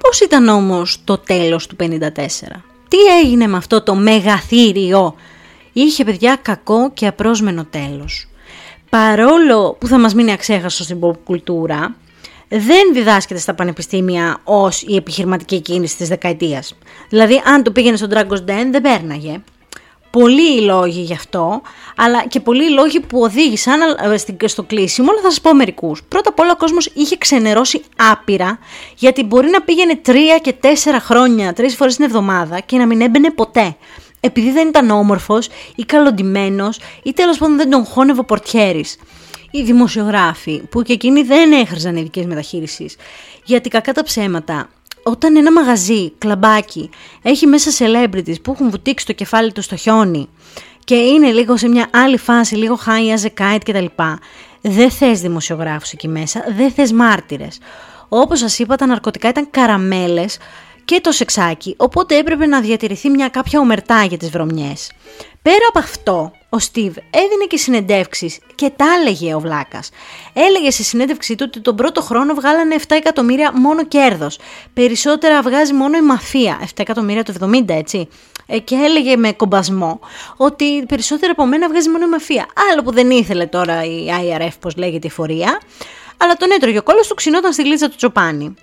Πώς 0.00 0.20
ήταν 0.20 0.48
όμως 0.48 1.00
το 1.04 1.18
τέλος 1.18 1.66
του 1.66 1.76
54? 1.76 1.86
Τι 2.88 2.98
έγινε 3.22 3.46
με 3.46 3.56
αυτό 3.56 3.82
το 3.82 3.94
μεγαθύριο; 3.94 5.14
Είχε 5.72 6.04
παιδιά 6.04 6.36
κακό 6.42 6.90
και 6.92 7.06
απρόσμενο 7.06 7.64
τέλος. 7.64 8.28
Παρόλο 8.90 9.76
που 9.80 9.86
θα 9.86 9.98
μας 9.98 10.14
μείνει 10.14 10.32
αξέχαστο 10.32 10.82
στην 10.82 10.98
pop 11.02 11.16
κουλτούρα, 11.24 11.94
δεν 12.48 12.92
διδάσκεται 12.92 13.40
στα 13.40 13.54
πανεπιστήμια 13.54 14.40
ως 14.44 14.82
η 14.82 14.96
επιχειρηματική 14.96 15.60
κίνηση 15.60 15.96
της 15.96 16.08
δεκαετίας. 16.08 16.74
Δηλαδή 17.08 17.42
αν 17.44 17.62
το 17.62 17.70
πήγαινε 17.70 17.96
στον 17.96 18.10
Dragon's 18.12 18.50
Den 18.50 18.66
δεν 18.70 18.82
πέρναγε 18.82 19.40
πολλοί 20.10 20.56
οι 20.56 20.60
λόγοι 20.60 21.00
γι' 21.00 21.12
αυτό, 21.12 21.62
αλλά 21.96 22.26
και 22.26 22.40
πολλοί 22.40 22.64
οι 22.64 22.70
λόγοι 22.70 23.00
που 23.00 23.20
οδήγησαν 23.20 23.80
ε, 24.40 24.46
στο 24.46 24.62
κλείσιμο, 24.62 25.10
αλλά 25.10 25.20
θα 25.20 25.28
σας 25.28 25.40
πω 25.40 25.54
μερικούς. 25.54 26.02
Πρώτα 26.08 26.28
απ' 26.28 26.40
όλα 26.40 26.50
ο 26.52 26.56
κόσμος 26.56 26.90
είχε 26.94 27.16
ξενερώσει 27.16 27.82
άπειρα, 27.96 28.58
γιατί 28.96 29.22
μπορεί 29.22 29.48
να 29.50 29.62
πήγαινε 29.62 29.96
τρία 29.96 30.38
και 30.38 30.52
τέσσερα 30.52 31.00
χρόνια, 31.00 31.52
τρεις 31.52 31.74
φορές 31.74 31.96
την 31.96 32.04
εβδομάδα 32.04 32.60
και 32.60 32.76
να 32.76 32.86
μην 32.86 33.00
έμπαινε 33.00 33.30
ποτέ. 33.30 33.76
Επειδή 34.20 34.50
δεν 34.50 34.68
ήταν 34.68 34.90
όμορφος 34.90 35.48
ή 35.74 35.82
καλοντημένος 35.84 36.80
ή 37.02 37.12
τέλος 37.12 37.38
πάντων 37.38 37.56
δεν 37.56 37.70
τον 37.70 37.84
χώνευε 37.84 38.20
ο 38.20 38.24
πορτιέρης. 38.24 38.96
Οι 39.50 39.62
δημοσιογράφοι 39.62 40.62
που 40.70 40.82
και 40.82 40.92
εκείνοι 40.92 41.22
δεν 41.22 41.52
έχριζαν 41.52 41.96
ειδικές 41.96 42.24
μεταχείριση. 42.24 42.90
Γιατί 43.44 43.68
κακά 43.68 43.92
τα 43.92 44.02
ψέματα, 44.02 44.68
όταν 45.10 45.36
ένα 45.36 45.52
μαγαζί, 45.52 46.12
κλαμπάκι, 46.18 46.90
έχει 47.22 47.46
μέσα 47.46 47.86
celebrities 47.86 48.42
που 48.42 48.52
έχουν 48.52 48.70
βουτήξει 48.70 49.06
το 49.06 49.12
κεφάλι 49.12 49.52
τους 49.52 49.64
στο 49.64 49.76
χιόνι 49.76 50.28
και 50.84 50.94
είναι 50.94 51.30
λίγο 51.30 51.56
σε 51.56 51.68
μια 51.68 51.88
άλλη 51.92 52.18
φάση, 52.18 52.54
λίγο 52.54 52.78
high 52.86 53.18
as 53.18 53.26
a 53.26 53.42
kite 53.42 53.60
κτλ. 53.64 53.84
Δεν 54.60 54.90
θες 54.90 55.20
δημοσιογράφους 55.20 55.92
εκεί 55.92 56.08
μέσα, 56.08 56.44
δεν 56.56 56.70
θες 56.70 56.92
μάρτυρες. 56.92 57.58
Όπως 58.08 58.38
σας 58.38 58.58
είπα, 58.58 58.76
τα 58.76 58.86
ναρκωτικά 58.86 59.28
ήταν 59.28 59.50
καραμέλες 59.50 60.38
και 60.84 61.00
το 61.00 61.12
σεξάκι, 61.12 61.74
οπότε 61.78 62.16
έπρεπε 62.16 62.46
να 62.46 62.60
διατηρηθεί 62.60 63.10
μια 63.10 63.28
κάποια 63.28 63.60
ομερτά 63.60 64.04
για 64.04 64.16
τις 64.16 64.30
βρωμιές. 64.30 64.92
Πέρα 65.42 65.66
από 65.68 65.78
αυτό, 65.78 66.32
ο 66.50 66.58
Στίβ 66.58 66.96
έδινε 67.10 67.44
και 67.48 67.56
συνεντεύξεις 67.56 68.38
και 68.54 68.70
τα 68.76 68.84
έλεγε 69.00 69.34
ο 69.34 69.40
Βλάκας. 69.40 69.90
Έλεγε 70.32 70.70
σε 70.70 70.82
συνέντευξή 70.82 71.34
του 71.34 71.44
ότι 71.48 71.60
τον 71.60 71.76
πρώτο 71.76 72.02
χρόνο 72.02 72.34
βγάλανε 72.34 72.76
7 72.78 72.82
εκατομμύρια 72.88 73.52
μόνο 73.54 73.84
κέρδος. 73.84 74.38
Περισσότερα 74.72 75.42
βγάζει 75.42 75.72
μόνο 75.72 75.96
η 75.96 76.02
μαφία, 76.02 76.58
7 76.62 76.66
εκατομμύρια 76.76 77.24
το 77.24 77.34
70 77.40 77.64
έτσι. 77.66 78.08
Ε, 78.46 78.58
και 78.58 78.74
έλεγε 78.74 79.16
με 79.16 79.32
κομπασμό 79.32 80.00
ότι 80.36 80.84
περισσότερα 80.88 81.32
από 81.32 81.46
μένα 81.46 81.68
βγάζει 81.68 81.88
μόνο 81.88 82.04
η 82.04 82.08
μαφία. 82.08 82.46
Άλλο 82.70 82.82
που 82.82 82.92
δεν 82.92 83.10
ήθελε 83.10 83.46
τώρα 83.46 83.84
η 83.84 84.06
IRF, 84.22 84.52
πώς 84.60 84.76
λέγεται 84.76 85.06
η 85.06 85.10
φορεία, 85.10 85.60
αλλά 86.16 86.34
τον 86.34 86.50
έτρωγε 86.50 86.78
ο 86.78 86.82
κόλλος 86.82 87.06
του 87.06 87.14
ξυνόταν 87.14 87.52
στη 87.52 87.62
γλίτσα 87.62 87.88
του 87.88 87.96
Τσοπάνη. 87.96 88.54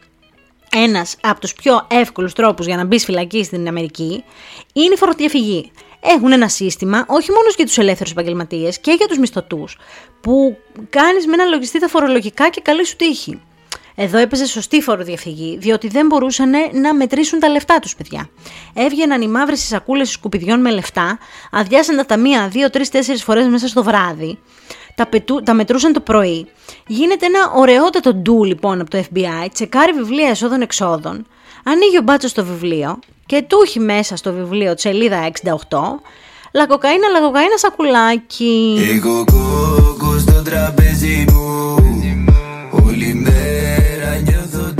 ένας 0.71 1.15
από 1.21 1.39
τους 1.39 1.53
πιο 1.53 1.87
εύκολους 1.89 2.33
τρόπους 2.33 2.65
για 2.65 2.75
να 2.75 2.85
μπεις 2.85 3.03
φυλακή 3.03 3.43
στην 3.43 3.67
Αμερική 3.67 4.23
είναι 4.73 4.93
η 4.93 4.97
φοροδιαφυγή. 4.97 5.71
Έχουν 6.07 6.31
ένα 6.31 6.47
σύστημα 6.47 7.05
όχι 7.07 7.31
μόνο 7.31 7.45
για 7.55 7.65
τους 7.65 7.77
ελεύθερους 7.77 8.11
επαγγελματίες 8.11 8.79
και 8.79 8.91
για 8.91 9.07
τους 9.07 9.17
μισθωτούς 9.17 9.77
που 10.21 10.57
κάνεις 10.89 11.27
με 11.27 11.33
ένα 11.33 11.45
λογιστή 11.45 11.79
τα 11.79 11.87
φορολογικά 11.87 12.49
και 12.49 12.61
καλή 12.61 12.85
σου 12.85 12.95
τύχη. 12.95 13.41
Εδώ 13.95 14.17
έπαιζε 14.17 14.45
σωστή 14.45 14.81
φοροδιαφυγή, 14.81 15.57
διότι 15.57 15.87
δεν 15.87 16.05
μπορούσαν 16.05 16.51
να 16.73 16.93
μετρήσουν 16.93 17.39
τα 17.39 17.49
λεφτά 17.49 17.79
τους, 17.79 17.95
παιδιά. 17.95 18.29
Έβγαιναν 18.73 19.21
οι 19.21 19.27
μαύρες 19.27 19.59
σακούλες 19.59 20.09
σκουπιδιών 20.09 20.61
με 20.61 20.71
λεφτά, 20.71 21.17
αδειάσαν 21.51 21.95
τα 21.95 22.05
ταμεία 22.05 22.47
δύο, 22.47 22.69
τρεις, 22.69 22.89
τέσσερις 22.89 23.23
φορές 23.23 23.47
μέσα 23.47 23.67
στο 23.67 23.83
βράδυ, 23.83 24.39
τα, 24.95 25.07
πετού, 25.07 25.43
τα 25.43 25.53
μετρούσαν 25.53 25.93
το 25.93 25.99
πρωί. 25.99 26.47
Γίνεται 26.87 27.25
ένα 27.25 27.51
ωραιότατο 27.55 28.13
ντου 28.13 28.43
λοιπόν 28.43 28.81
από 28.81 28.89
το 28.89 29.03
FBI, 29.13 29.47
τσεκάρει 29.53 29.91
βιβλία 29.91 30.29
εσόδων-εξόδων, 30.29 31.27
ανοίγει 31.63 31.97
ο 31.97 32.01
μπάτσος 32.01 32.33
το 32.33 32.45
βιβλίο 32.45 32.99
και 33.25 33.41
του 33.41 33.57
έχει 33.65 33.79
μέσα 33.79 34.15
στο 34.15 34.33
βιβλίο 34.33 34.73
τη 34.73 34.81
σελίδα 34.81 35.31
68 35.69 35.77
Λακοκαίνα, 36.53 37.07
λακοκαίνα 37.11 37.57
σακουλάκι. 37.57 38.77
Εγώ 38.95 39.23
κόκκος 39.25 40.21
στο 40.21 40.41
τραπέζι 40.41 41.25
μου 41.31 41.75
Όλη 42.85 43.13
μέρα 43.13 44.15
νιώθω 44.15 44.73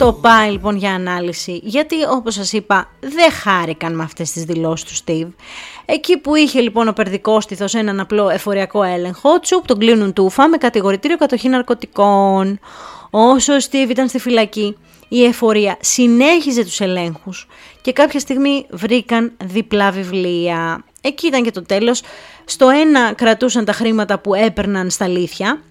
το 0.00 0.12
πάει 0.12 0.50
λοιπόν 0.50 0.76
για 0.76 0.94
ανάλυση, 0.94 1.60
γιατί 1.62 1.94
όπως 2.10 2.34
σας 2.34 2.52
είπα 2.52 2.88
δεν 3.00 3.30
χάρηκαν 3.32 3.94
με 3.94 4.02
αυτές 4.02 4.32
τις 4.32 4.44
δηλώσεις 4.44 4.84
του 4.84 4.94
Στίβ. 4.94 5.28
Εκεί 5.84 6.18
που 6.18 6.34
είχε 6.34 6.60
λοιπόν 6.60 6.88
ο 6.88 6.92
περδικόστηθος 6.92 7.74
έναν 7.74 8.00
απλό 8.00 8.28
εφοριακό 8.28 8.82
έλεγχο, 8.82 9.40
τσουπ 9.40 9.66
τον 9.66 9.78
κλείνουν 9.78 10.12
τούφα 10.12 10.48
με 10.48 10.56
κατηγορητήριο 10.56 11.16
κατοχή 11.16 11.48
ναρκωτικών. 11.48 12.58
Όσο 13.10 13.54
ο 13.54 13.60
Στίβ 13.60 13.90
ήταν 13.90 14.08
στη 14.08 14.18
φυλακή, 14.18 14.76
η 15.12 15.24
εφορία 15.24 15.76
συνέχιζε 15.80 16.64
τους 16.64 16.80
ελέγχους 16.80 17.46
και 17.80 17.92
κάποια 17.92 18.20
στιγμή 18.20 18.66
βρήκαν 18.70 19.32
διπλά 19.44 19.90
βιβλία. 19.90 20.84
Εκεί 21.00 21.26
ήταν 21.26 21.42
και 21.42 21.50
το 21.50 21.62
τέλος. 21.62 22.02
Στο 22.44 22.68
ένα 22.68 23.12
κρατούσαν 23.12 23.64
τα 23.64 23.72
χρήματα 23.72 24.18
που 24.18 24.34
έπαιρναν 24.34 24.90
στα 24.90 25.04
αλήθεια 25.04 25.62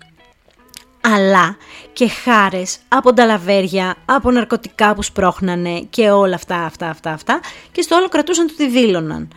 αλλά 1.01 1.57
και 1.93 2.07
χάρες 2.07 2.77
από 2.87 3.13
τα 3.13 3.25
λαβέρια, 3.25 3.95
από 4.05 4.31
ναρκωτικά 4.31 4.95
που 4.95 5.03
σπρώχνανε 5.03 5.79
και 5.89 6.09
όλα 6.09 6.35
αυτά, 6.35 6.55
αυτά, 6.55 6.89
αυτά, 6.89 7.11
αυτά 7.11 7.39
και 7.71 7.81
στο 7.81 7.95
άλλο 7.95 8.07
κρατούσαν 8.07 8.47
το 8.47 8.53
τι 8.57 8.69
δήλωναν. 8.69 9.27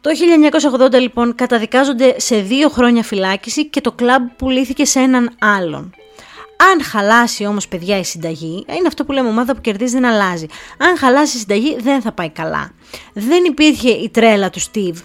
Το 0.00 0.10
1980 0.90 1.00
λοιπόν 1.00 1.34
καταδικάζονται 1.34 2.14
σε 2.20 2.40
δύο 2.40 2.68
χρόνια 2.68 3.02
φυλάκιση 3.02 3.66
και 3.66 3.80
το 3.80 3.92
κλαμπ 3.92 4.26
πουλήθηκε 4.36 4.84
σε 4.84 5.00
έναν 5.00 5.36
άλλον. 5.38 5.94
Αν 6.60 6.82
χαλάσει 6.82 7.46
όμως 7.46 7.68
παιδιά 7.68 7.98
η 7.98 8.04
συνταγή, 8.04 8.64
είναι 8.68 8.86
αυτό 8.86 9.04
που 9.04 9.12
λέμε 9.12 9.28
ομάδα 9.28 9.54
που 9.54 9.60
κερδίζει 9.60 9.92
δεν 9.92 10.04
αλλάζει. 10.04 10.46
Αν 10.78 10.96
χαλάσει 10.98 11.36
η 11.36 11.40
συνταγή 11.40 11.76
δεν 11.80 12.00
θα 12.00 12.12
πάει 12.12 12.28
καλά. 12.28 12.72
Δεν 13.12 13.44
υπήρχε 13.44 13.90
η 13.90 14.08
τρέλα 14.08 14.50
του 14.50 14.60
Steve. 14.60 14.96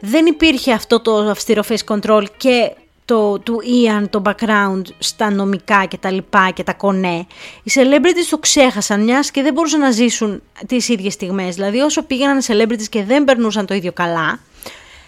Δεν 0.00 0.26
υπήρχε 0.26 0.72
αυτό 0.72 1.00
το 1.00 1.16
αυστηρό 1.16 1.62
face 1.68 1.94
control 1.94 2.24
και 2.36 2.72
το, 3.04 3.38
του 3.38 3.60
Ian, 3.62 4.08
το 4.10 4.22
background 4.24 4.82
στα 4.98 5.30
νομικά 5.30 5.84
και 5.84 5.96
τα 5.96 6.10
λοιπά 6.10 6.50
και 6.54 6.62
τα 6.62 6.72
κονέ. 6.72 7.26
Οι 7.62 7.72
celebrities 7.74 8.26
το 8.30 8.38
ξέχασαν 8.38 9.04
μιας 9.04 9.30
και 9.30 9.42
δεν 9.42 9.52
μπορούσαν 9.52 9.80
να 9.80 9.90
ζήσουν 9.90 10.42
τις 10.66 10.88
ίδιες 10.88 11.12
στιγμές. 11.12 11.54
Δηλαδή 11.54 11.80
όσο 11.80 12.02
πήγαιναν 12.02 12.38
οι 12.38 12.42
celebrities 12.46 12.88
και 12.88 13.04
δεν 13.04 13.24
περνούσαν 13.24 13.66
το 13.66 13.74
ίδιο 13.74 13.92
καλά, 13.92 14.40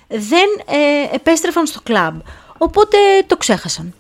δεν 0.09 0.49
ε, 0.67 1.15
επέστρεφαν 1.15 1.67
στο 1.67 1.81
κλαμπ. 1.83 2.21
Οπότε 2.59 2.97
το 3.27 3.37
ξέχασαν. 3.37 3.95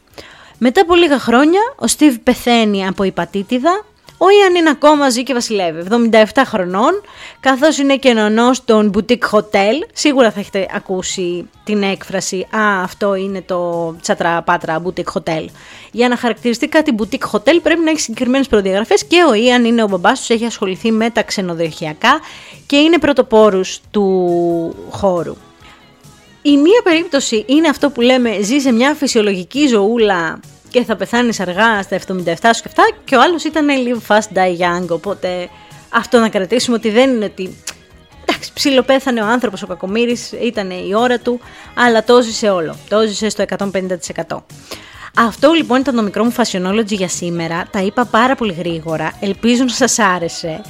Μετά 0.58 0.80
από 0.80 0.94
λίγα 0.94 1.18
χρόνια, 1.18 1.60
ο 1.76 1.84
Steve 1.96 2.16
πεθαίνει 2.22 2.86
από 2.86 3.02
υπατήτηδα 3.02 3.84
ο 4.18 4.26
Ιαν 4.30 4.54
είναι 4.54 4.70
ακόμα 4.70 5.10
ζει 5.10 5.22
και 5.22 5.32
βασιλεύει, 5.32 5.82
77 5.90 6.42
χρονών, 6.46 7.02
καθώς 7.40 7.78
είναι 7.78 7.96
και 7.96 8.12
νονός 8.12 8.64
των 8.64 8.92
boutique 8.94 9.30
hotel. 9.30 9.74
Σίγουρα 9.92 10.30
θα 10.30 10.40
έχετε 10.40 10.68
ακούσει 10.74 11.48
την 11.64 11.82
έκφραση 11.82 12.46
«Α, 12.56 12.82
αυτό 12.82 13.14
είναι 13.14 13.42
το 13.42 13.94
τσατραπάτρα 14.00 14.82
boutique 14.82 15.20
hotel». 15.20 15.44
Για 15.90 16.08
να 16.08 16.16
χαρακτηριστεί 16.16 16.68
κάτι 16.68 16.94
boutique 16.98 17.30
hotel 17.30 17.58
πρέπει 17.62 17.80
να 17.84 17.90
έχει 17.90 18.00
συγκεκριμένες 18.00 18.46
προδιαγραφές 18.46 19.04
και 19.04 19.24
ο 19.28 19.34
Ιαν 19.34 19.64
είναι 19.64 19.82
ο 19.82 19.88
μπαμπάς 19.88 20.18
τους, 20.18 20.30
έχει 20.30 20.44
ασχοληθεί 20.44 20.92
με 20.92 21.10
τα 21.10 21.22
ξενοδοχειακά 21.22 22.20
και 22.66 22.76
είναι 22.76 22.98
πρωτοπόρους 22.98 23.80
του 23.90 24.74
χώρου. 24.90 25.36
Η 26.46 26.56
μία 26.56 26.80
περίπτωση 26.84 27.44
είναι 27.46 27.68
αυτό 27.68 27.90
που 27.90 28.00
λέμε 28.00 28.40
ζει 28.40 28.58
σε 28.58 28.72
μια 28.72 28.94
φυσιολογική 28.94 29.66
ζωούλα 29.66 30.40
και 30.70 30.84
θα 30.84 30.96
πεθάνεις 30.96 31.40
αργά 31.40 31.82
στα 31.82 31.98
77 31.98 32.04
σου 32.54 32.62
και 32.62 32.68
αυτά 32.68 32.82
και 33.04 33.16
ο 33.16 33.20
άλλος 33.20 33.44
ήταν 33.44 33.66
live 33.68 34.14
fast 34.14 34.36
die 34.36 34.58
young 34.58 34.88
οπότε 34.88 35.48
αυτό 35.88 36.18
να 36.18 36.28
κρατήσουμε 36.28 36.76
ότι 36.76 36.90
δεν 36.90 37.10
είναι 37.10 37.24
ότι 37.24 37.56
εντάξει 38.22 38.52
ψιλοπέθανε 38.52 39.22
ο 39.22 39.26
άνθρωπος 39.26 39.62
ο 39.62 39.66
Κακομύρης 39.66 40.32
ήταν 40.32 40.70
η 40.70 40.94
ώρα 40.94 41.18
του 41.18 41.40
αλλά 41.74 42.04
το 42.04 42.22
ζησε 42.22 42.48
όλο, 42.48 42.76
το 42.88 43.06
ζησε 43.06 43.28
στο 43.28 43.44
150%. 44.26 44.36
Αυτό 45.18 45.52
λοιπόν 45.52 45.80
ήταν 45.80 45.94
το 45.94 46.02
μικρό 46.02 46.24
μου 46.24 46.34
fashionology 46.36 46.86
για 46.86 47.08
σήμερα. 47.08 47.68
Τα 47.70 47.80
είπα 47.80 48.04
πάρα 48.04 48.34
πολύ 48.34 48.52
γρήγορα. 48.52 49.12
Ελπίζω 49.20 49.64
να 49.64 49.68
σας 49.68 49.98
άρεσε. 49.98 50.60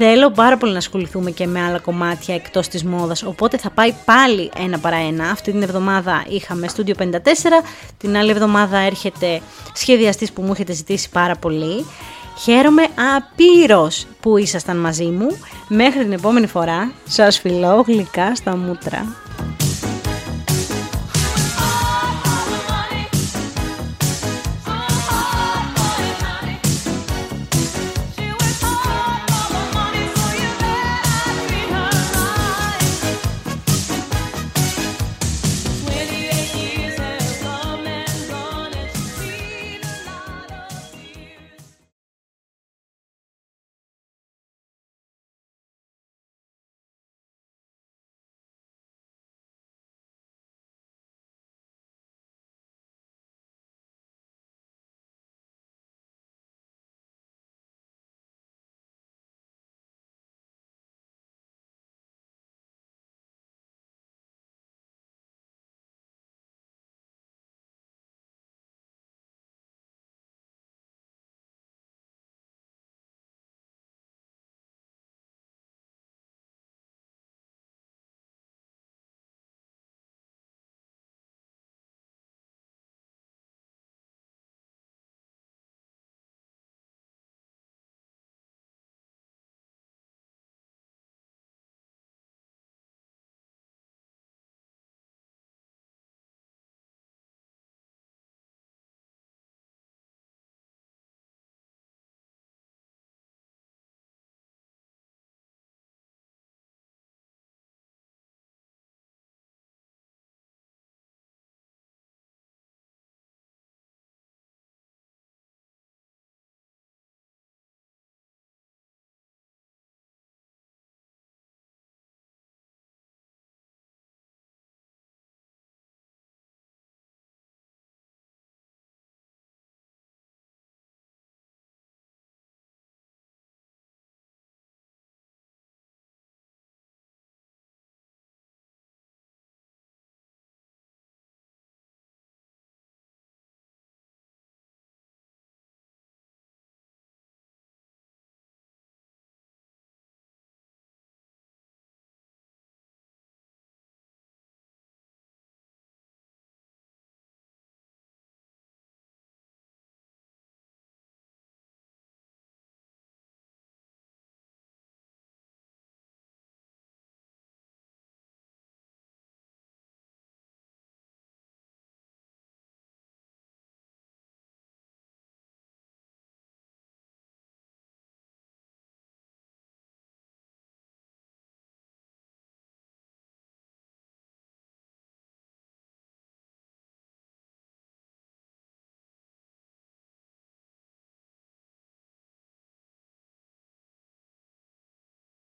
Θέλω 0.00 0.30
πάρα 0.30 0.56
πολύ 0.56 0.72
να 0.72 0.78
ασχοληθούμε 0.78 1.30
και 1.30 1.46
με 1.46 1.62
άλλα 1.62 1.78
κομμάτια 1.78 2.34
εκτός 2.34 2.68
της 2.68 2.84
μόδας, 2.84 3.22
οπότε 3.22 3.56
θα 3.56 3.70
πάει 3.70 3.94
πάλι 4.04 4.50
ένα 4.56 4.78
παρά 4.78 4.96
ένα. 4.96 5.30
Αυτή 5.30 5.50
την 5.50 5.62
εβδομάδα 5.62 6.24
είχαμε 6.28 6.68
Studio 6.76 6.94
54, 6.98 7.04
την 7.98 8.16
άλλη 8.16 8.30
εβδομάδα 8.30 8.78
έρχεται 8.78 9.40
σχεδιαστής 9.74 10.32
που 10.32 10.42
μου 10.42 10.52
έχετε 10.52 10.72
ζητήσει 10.72 11.10
πάρα 11.10 11.34
πολύ. 11.36 11.84
Χαίρομαι 12.38 12.82
απείρως 13.16 14.06
που 14.20 14.36
ήσασταν 14.36 14.76
μαζί 14.76 15.04
μου. 15.06 15.38
Μέχρι 15.68 16.02
την 16.02 16.12
επόμενη 16.12 16.46
φορά, 16.46 16.92
σας 17.08 17.38
φιλώ 17.38 17.84
γλυκά 17.86 18.34
στα 18.34 18.56
μούτρα. 18.56 19.27